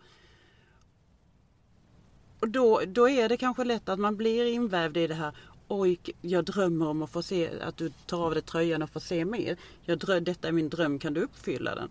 Och 2.40 2.50
då, 2.50 2.82
då 2.88 3.10
är 3.10 3.30
det 3.30 3.38
kanske 3.38 3.63
lätt 3.63 3.90
att 3.90 4.00
man 4.00 4.18
blir 4.18 4.46
invävd 4.46 4.98
i 4.98 5.08
det 5.08 5.13
här. 5.13 5.36
Oj, 5.68 6.00
jag 6.22 6.46
drömmer 6.46 6.88
om 6.88 7.02
att 7.02 7.10
få 7.10 7.22
se 7.22 7.60
att 7.62 7.78
du 7.78 7.90
tar 8.06 8.26
av 8.26 8.34
dig 8.34 8.44
tröjan 8.44 8.82
och 8.82 8.90
får 8.90 9.00
se 9.00 9.26
mer. 9.26 9.58
Jag 9.86 9.98
drö, 9.98 10.20
detta 10.20 10.48
är 10.48 10.52
min 10.52 10.70
dröm, 10.70 11.00
kan 11.00 11.13
du 11.13 11.22
uppfylla 11.22 11.76
den? 11.76 11.90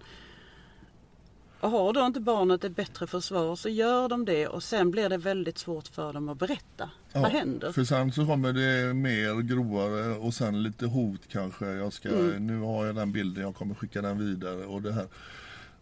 Och 1.67 1.73
har 1.73 1.93
då 1.93 2.07
inte 2.07 2.21
barnet 2.21 2.65
ett 2.65 2.77
bättre 2.77 3.07
försvar 3.07 3.57
så 3.57 3.69
gör 3.69 4.09
de 4.09 4.25
det 4.25 4.47
och 4.47 4.63
sen 4.63 4.91
blir 4.91 5.09
det 5.09 5.17
väldigt 5.17 5.59
svårt 5.59 5.89
för 5.89 6.13
dem 6.13 6.29
att 6.29 6.39
berätta. 6.39 6.91
Ja, 7.13 7.21
Vad 7.21 7.31
händer? 7.31 7.73
För 7.73 7.85
sen 7.85 8.13
så 8.13 8.27
kommer 8.27 8.53
det 8.53 8.95
mer 8.95 9.43
grovare 9.43 10.17
och 10.17 10.35
sen 10.35 10.63
lite 10.63 10.87
hot 10.87 11.21
kanske. 11.29 11.67
Jag 11.67 11.93
ska, 11.93 12.09
Mm. 12.09 12.47
Nu 12.47 12.61
har 12.61 12.87
jag 12.87 12.95
den 12.95 13.13
bilden, 13.13 13.43
jag 13.43 13.55
kommer 13.55 13.75
skicka 13.75 14.03
den 14.03 14.19
vidare. 14.19 14.65
Och 14.65 14.83
det 14.83 14.93
här. 14.93 15.07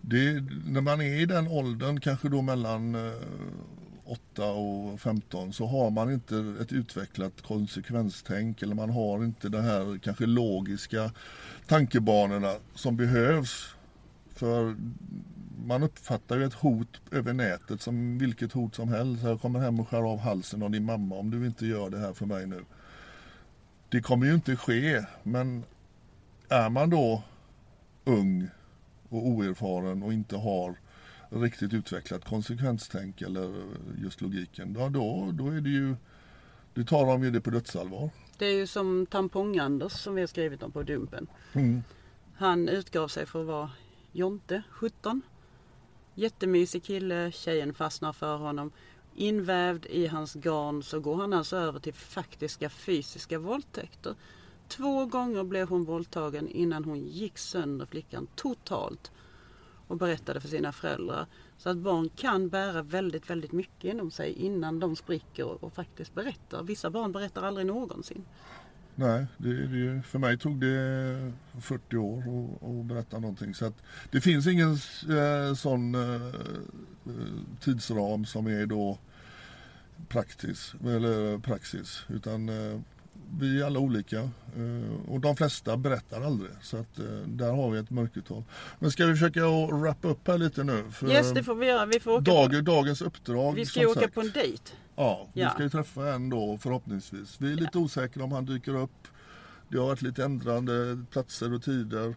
Det, 0.01 0.45
när 0.67 0.81
man 0.81 1.01
är 1.01 1.21
i 1.21 1.27
den 1.27 1.49
åldern, 1.49 2.01
kanske 2.01 2.29
då 2.29 2.43
mellan 2.43 2.95
eh, 2.95 3.13
8 4.05 4.47
och 4.53 5.01
15 5.01 5.53
så 5.53 5.67
har 5.67 5.91
man 5.91 6.13
inte 6.13 6.55
ett 6.61 6.73
utvecklat 6.73 7.43
konsekvenstänk 7.43 8.63
eller 8.63 8.75
man 8.75 8.91
har 8.91 9.25
inte 9.25 9.49
de 9.49 9.59
här 9.59 9.99
kanske 9.99 10.27
logiska 10.27 11.11
tankebanorna 11.67 12.55
som 12.75 12.97
behövs. 12.97 13.75
För 14.35 14.75
man 15.67 15.83
uppfattar 15.83 16.37
ju 16.37 16.45
ett 16.45 16.55
hot 16.55 17.01
över 17.11 17.33
nätet 17.33 17.83
som 17.83 18.19
vilket 18.19 18.53
hot 18.53 18.75
som 18.75 18.89
helst. 18.89 19.23
Jag 19.23 19.41
kommer 19.41 19.61
hem 19.61 19.81
och 19.81 19.89
skär 19.89 20.13
av 20.13 20.19
halsen 20.19 20.63
av 20.63 20.71
din 20.71 20.85
mamma 20.85 21.15
om 21.15 21.31
du 21.31 21.47
inte 21.47 21.67
gör 21.67 21.91
det 21.91 21.99
här 21.99 22.13
för 22.13 22.27
mig 22.27 22.47
nu. 22.47 22.65
Det 23.89 24.01
kommer 24.01 24.27
ju 24.27 24.35
inte 24.35 24.57
ske 24.57 25.05
men 25.23 25.65
är 26.49 26.71
man 26.71 26.91
då 26.91 27.23
ung 28.05 28.49
och 29.09 29.27
oerfaren 29.27 30.03
och 30.03 30.13
inte 30.13 30.37
har 30.37 30.75
riktigt 31.29 31.73
utvecklat 31.73 32.25
konsekvenstänk 32.25 33.23
eller 33.23 33.65
just 34.03 34.21
logiken. 34.21 34.77
Ja, 34.79 34.89
då, 34.89 35.31
då 35.33 35.49
är 35.49 35.61
det 35.61 35.71
ju, 35.71 35.97
då 36.75 36.85
tar 36.85 37.07
de 37.07 37.25
ju 37.25 37.31
det 37.31 37.41
på 37.41 37.51
dödsallvar. 37.51 38.11
Det 38.39 38.47
är 38.47 38.55
ju 38.55 38.67
som 38.67 39.07
Tampong-Anders 39.07 39.89
som 39.89 40.15
vi 40.15 40.23
har 40.23 40.27
skrivit 40.27 40.63
om 40.63 40.73
på 40.73 40.83
Dumpen. 40.83 41.27
Mm. 41.53 41.83
Han 42.37 42.69
utgav 42.69 43.09
sig 43.09 43.27
för 43.27 43.41
att 43.41 43.47
vara 43.47 43.71
Jonte, 44.13 44.63
17. 44.71 45.23
Jättemysig 46.15 46.83
kille, 46.85 47.33
tjejen 47.33 47.75
fastnar 47.75 48.13
för 48.13 48.37
honom. 48.37 48.73
Invävd 49.15 49.87
i 49.87 50.07
hans 50.07 50.35
garn 50.35 50.83
så 50.83 51.01
går 51.01 51.17
han 51.17 51.33
alltså 51.33 51.57
över 51.57 51.81
till 51.81 51.95
faktiska 51.95 52.71
fysiska 52.71 53.39
våldtäkter. 53.39 54.15
Två 54.69 55.07
gånger 55.07 55.45
blev 55.45 55.69
hon 55.69 55.85
våldtagen 55.85 56.49
innan 56.49 56.85
hon 56.85 57.07
gick 57.07 57.39
sönder 57.39 57.87
flickan 57.87 58.27
totalt 58.35 59.13
och 59.87 59.97
berättade 59.97 60.41
för 60.41 60.49
sina 60.49 60.73
föräldrar. 60.73 61.27
Så 61.59 61.69
att 61.69 61.77
barn 61.77 62.09
kan 62.17 62.49
bära 62.49 62.83
väldigt, 62.83 63.31
väldigt 63.31 63.53
mycket 63.53 63.85
inom 63.85 64.11
sig 64.11 64.33
innan 64.33 64.81
de 64.81 64.97
spricker 64.97 65.45
och, 65.45 65.65
och 65.65 65.73
faktiskt 65.73 66.15
berättar. 66.15 66.63
Vissa 66.63 66.91
barn 66.91 67.13
berättar 67.13 67.43
aldrig 67.43 67.67
någonsin. 67.67 68.25
Nej, 68.97 69.27
det, 69.39 69.67
det, 69.67 70.03
för 70.03 70.19
mig 70.19 70.39
tog 70.39 70.61
det 70.61 71.33
40 71.61 71.97
år 71.97 72.19
att, 72.19 72.69
att 72.69 72.85
berätta 72.85 73.19
någonting. 73.19 73.55
Så 73.55 73.67
att 73.67 73.83
det 74.11 74.21
finns 74.21 74.47
ingen 74.47 74.73
eh, 74.73 75.55
sån 75.55 75.95
eh, 75.95 76.27
eh, 77.07 77.13
tidsram 77.61 78.25
som 78.25 78.47
är 78.47 78.67
då 78.67 78.99
praktis, 80.09 80.75
eller 80.85 81.39
praxis. 81.39 82.05
Utan 82.09 82.49
eh, 82.49 82.81
vi 83.39 83.61
är 83.61 83.67
alla 83.67 83.79
olika 83.79 84.19
eh, 84.21 85.09
och 85.09 85.21
de 85.21 85.37
flesta 85.37 85.77
berättar 85.77 86.21
aldrig. 86.23 86.51
Så 86.63 86.77
att 86.77 86.99
eh, 86.99 87.05
där 87.27 87.53
har 87.53 87.71
vi 87.71 87.79
ett 87.79 87.91
mörkertal. 87.91 88.45
Men 88.79 88.91
ska 88.91 89.07
vi 89.07 89.13
försöka 89.13 89.41
wrappa 89.67 90.09
upp 90.09 90.29
här 90.29 90.39
lite 90.39 90.65
nu? 90.65 90.85
För 90.91 91.11
Yes, 91.11 91.33
det 91.33 91.43
får 91.43 91.55
vi 91.55 91.67
göra. 91.67 91.87
Vi 91.87 92.01
får 92.01 92.11
åka, 92.13 92.23
dag, 92.23 92.65
dagens 92.65 93.03
uppdrag 93.03 93.53
på, 93.53 93.57
vi 93.57 93.67
ska 93.67 93.81
ju 93.81 93.87
åka 93.87 94.01
sagt. 94.01 94.15
på 94.15 94.21
en 94.21 94.31
dejt. 94.31 94.63
Ja, 94.97 95.29
vi 95.33 95.41
Ja. 95.41 95.51
ska 95.51 95.63
ju 95.63 95.69
träffa 95.69 96.09
en 96.15 96.31
då 96.31 96.59
förhoppningsvis. 96.59 97.37
Vi 97.39 97.53
är 97.53 97.57
lite 97.57 97.79
osäkra 97.79 98.25
om 98.25 98.33
han 98.33 98.45
dyker 98.45 98.77
upp. 98.77 99.09
Det 99.69 99.79
har 99.79 99.87
varit 99.87 100.03
lite 100.03 100.25
ändrande 100.25 101.05
platser 101.11 101.55
och 101.55 101.63
tider. 101.63 102.15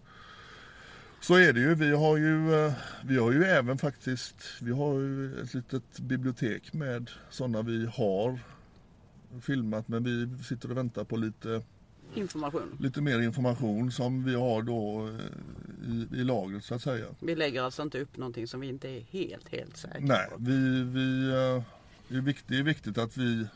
Så 1.21 1.35
är 1.35 1.53
det 1.53 1.59
ju. 1.59 1.75
Vi 1.75 1.91
har 1.95 2.17
ju, 2.17 2.65
eh, 2.65 2.73
vi 3.03 3.17
har 3.17 3.31
ju 3.31 3.43
även 3.43 3.77
faktiskt, 3.77 4.35
vi 4.61 4.71
har 4.71 4.93
ju 4.93 5.41
ett 5.41 5.53
litet 5.53 5.99
bibliotek 5.99 6.73
med 6.73 7.09
sådana 7.29 7.61
vi 7.61 7.85
har 7.93 8.39
filmat 9.41 9.87
men 9.87 10.03
vi 10.03 10.43
sitter 10.43 10.71
och 10.71 10.77
väntar 10.77 11.03
på 11.03 11.17
lite, 11.17 11.61
Information. 12.15 12.77
lite 12.79 13.01
mer 13.01 13.19
information 13.19 13.91
som 13.91 14.23
vi 14.23 14.35
har 14.35 14.61
då 14.61 15.07
eh, 15.07 15.91
i, 15.91 16.07
i 16.19 16.23
lagret 16.23 16.63
så 16.63 16.75
att 16.75 16.81
säga. 16.81 17.05
Vi 17.19 17.35
lägger 17.35 17.61
alltså 17.63 17.81
inte 17.81 17.99
upp 18.01 18.17
någonting 18.17 18.47
som 18.47 18.59
vi 18.59 18.67
inte 18.67 18.89
är 18.89 19.01
helt, 19.01 19.49
helt 19.49 19.77
säkra 19.77 19.99
Nej, 20.01 20.27
på. 20.29 20.35
vi, 20.39 20.83
vi, 20.83 21.27
eh, 21.29 21.63
det, 22.07 22.17
är 22.17 22.21
viktigt, 22.21 22.47
det 22.47 22.57
är 22.59 22.63
viktigt 22.63 22.97
att 22.97 23.17
vi 23.17 23.47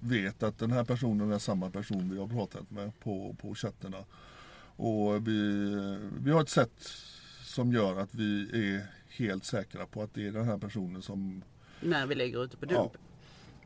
vet 0.00 0.42
att 0.42 0.58
den 0.58 0.70
här 0.72 0.84
personen 0.84 1.32
är 1.32 1.38
samma 1.38 1.70
person 1.70 2.10
vi 2.10 2.18
har 2.18 2.26
pratat 2.28 2.70
med 2.70 3.00
på, 3.00 3.36
på 3.40 3.54
chatterna. 3.54 3.98
Och 4.76 5.28
vi, 5.28 5.38
vi 6.22 6.30
har 6.30 6.40
ett 6.42 6.48
sätt 6.48 6.90
som 7.44 7.72
gör 7.72 8.00
att 8.00 8.14
vi 8.14 8.42
är 8.74 8.86
helt 9.08 9.44
säkra 9.44 9.86
på 9.86 10.02
att 10.02 10.14
det 10.14 10.26
är 10.26 10.32
den 10.32 10.44
här 10.44 10.58
personen 10.58 11.02
som... 11.02 11.42
När 11.80 12.06
vi 12.06 12.14
lägger 12.14 12.44
ute 12.44 12.56
på 12.56 12.66
Ja. 12.70 12.82
dump. 12.82 12.92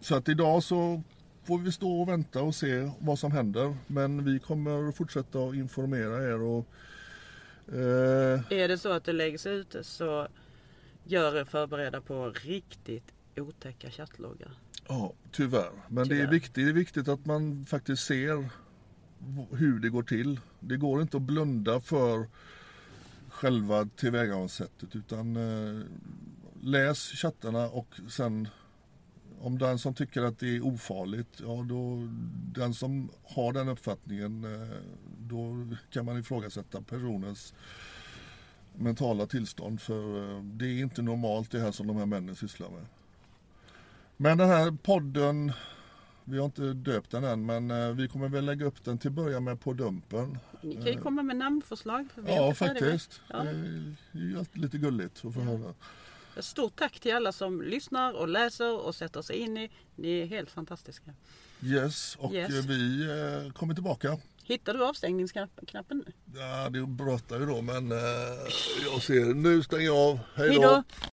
Så 0.01 0.15
att 0.15 0.29
idag 0.29 0.63
så 0.63 1.03
får 1.49 1.59
vi 1.59 1.73
stå 1.73 2.01
och 2.01 2.09
vänta 2.09 2.43
och 2.43 2.55
se 2.55 2.91
vad 2.99 3.19
som 3.19 3.33
händer. 3.33 3.77
Men 3.87 4.25
vi 4.25 4.39
kommer 4.39 4.93
fortsätta 4.93 5.39
att 5.39 5.55
informera 5.55 6.25
er 6.25 6.43
och 6.43 6.67
eh, 7.69 8.53
Är 8.53 8.69
det 8.69 8.79
så 8.79 8.93
att 8.93 9.05
det 9.05 9.13
läggs 9.13 9.47
ut 9.47 9.77
så 9.83 10.29
gör 11.05 11.37
er 11.37 11.45
förberedda 11.45 12.01
på 12.01 12.31
riktigt 12.31 13.13
otäcka 13.37 13.91
chattloggar. 13.91 14.51
Ja, 14.89 15.13
tyvärr. 15.33 15.71
Men 15.89 16.09
det 16.09 16.15
är, 16.15 16.19
Tyvärr. 16.19 16.31
viktigt, 16.31 16.55
det 16.55 16.63
är 16.63 16.73
viktigt 16.73 17.09
att 17.09 17.27
man 17.27 17.65
faktiskt 17.65 18.05
ser 18.05 18.51
hur 19.51 19.79
det 19.79 19.89
går 19.89 20.03
till. 20.03 20.41
Det 20.61 20.77
går 20.77 21.03
inte 21.03 21.17
att 21.17 21.23
blunda 21.23 21.81
för 21.81 22.27
själva 23.29 23.89
tillvägagångssättet 23.97 24.97
utan 24.97 25.37
eh, 25.37 25.83
läs 26.63 26.99
chattarna 26.99 27.69
och 27.69 28.01
sen 28.09 28.49
om 29.41 29.59
den 29.59 29.79
som 29.79 29.95
tycker 29.95 30.23
att 30.23 30.39
det 30.39 30.57
är 30.57 30.67
ofarligt, 30.67 31.41
ja 31.41 31.65
då 31.69 32.09
den 32.55 32.75
som 32.75 33.11
har 33.25 33.53
den 33.53 33.69
uppfattningen 33.69 34.45
eh, 34.45 34.77
då 35.19 35.67
kan 35.91 36.05
man 36.05 36.19
ifrågasätta 36.19 36.83
personens 36.83 37.55
mentala 38.75 39.27
tillstånd 39.27 39.81
för 39.81 40.37
eh, 40.37 40.43
det 40.43 40.67
är 40.67 40.79
inte 40.79 41.03
normalt 41.03 41.51
det 41.51 41.61
här 41.61 41.73
som 41.73 41.87
de 41.87 41.97
här 41.97 42.07
männen 42.07 42.37
sysslar 42.37 42.71
med. 42.71 42.87
Men 44.17 44.39
den 44.39 44.49
här 44.49 44.71
podden, 44.83 45.53
vi 46.25 46.39
har 46.39 46.45
inte 46.45 46.63
döpt 46.63 47.11
den 47.11 47.25
än 47.25 47.47
men 47.47 47.71
eh, 47.71 47.89
vi 47.89 48.09
kommer 48.09 48.29
väl 48.29 48.45
lägga 48.45 48.67
upp 48.67 48.85
den 48.85 48.99
till 48.99 49.09
att 49.09 49.15
börja 49.15 49.41
med 49.41 49.61
på 49.61 49.73
Dumpen. 49.73 50.39
Ni 50.61 50.75
kan 50.75 50.87
ju 50.87 51.01
komma 51.01 51.23
med 51.23 51.37
namnförslag. 51.37 52.09
För 52.15 52.23
vi 52.23 52.35
Ja 52.35 52.55
faktiskt. 52.55 53.21
Ja. 53.29 53.45
Det 53.45 53.51
är 54.19 54.59
lite 54.59 54.79
gulligt 54.79 55.25
att 55.25 55.35
få 55.35 55.41
höra. 55.41 55.75
Stort 56.37 56.77
tack 56.77 57.01
till 57.01 57.15
alla 57.15 57.33
som 57.33 57.63
lyssnar 57.63 58.13
och 58.13 58.29
läser 58.29 58.87
och 58.87 58.95
sätter 58.95 59.23
sig 59.23 59.37
in 59.37 59.57
i. 59.57 59.71
Ni 59.97 60.21
är 60.21 60.27
helt 60.27 60.51
fantastiska. 60.51 61.11
Yes, 61.63 62.17
och 62.21 62.33
Yes. 62.35 62.51
eh, 62.55 62.65
vi 62.67 63.03
eh, 63.47 63.53
kommer 63.53 63.75
tillbaka. 63.75 64.19
Hittar 64.43 64.75
du 64.75 64.85
avstängningsknappen 64.85 66.05
nu? 66.07 66.13
Ja, 66.41 66.69
det 66.71 66.87
brottar 66.87 67.41
ju 67.41 67.47
då 67.47 67.63
men 67.63 67.93
eh, 67.93 67.99
jag 68.93 69.03
ser, 69.03 69.35
nu 69.35 69.63
stänger 69.63 69.85
jag 69.85 69.97
av. 69.97 70.19
Hej 70.35 70.55
då! 70.55 70.83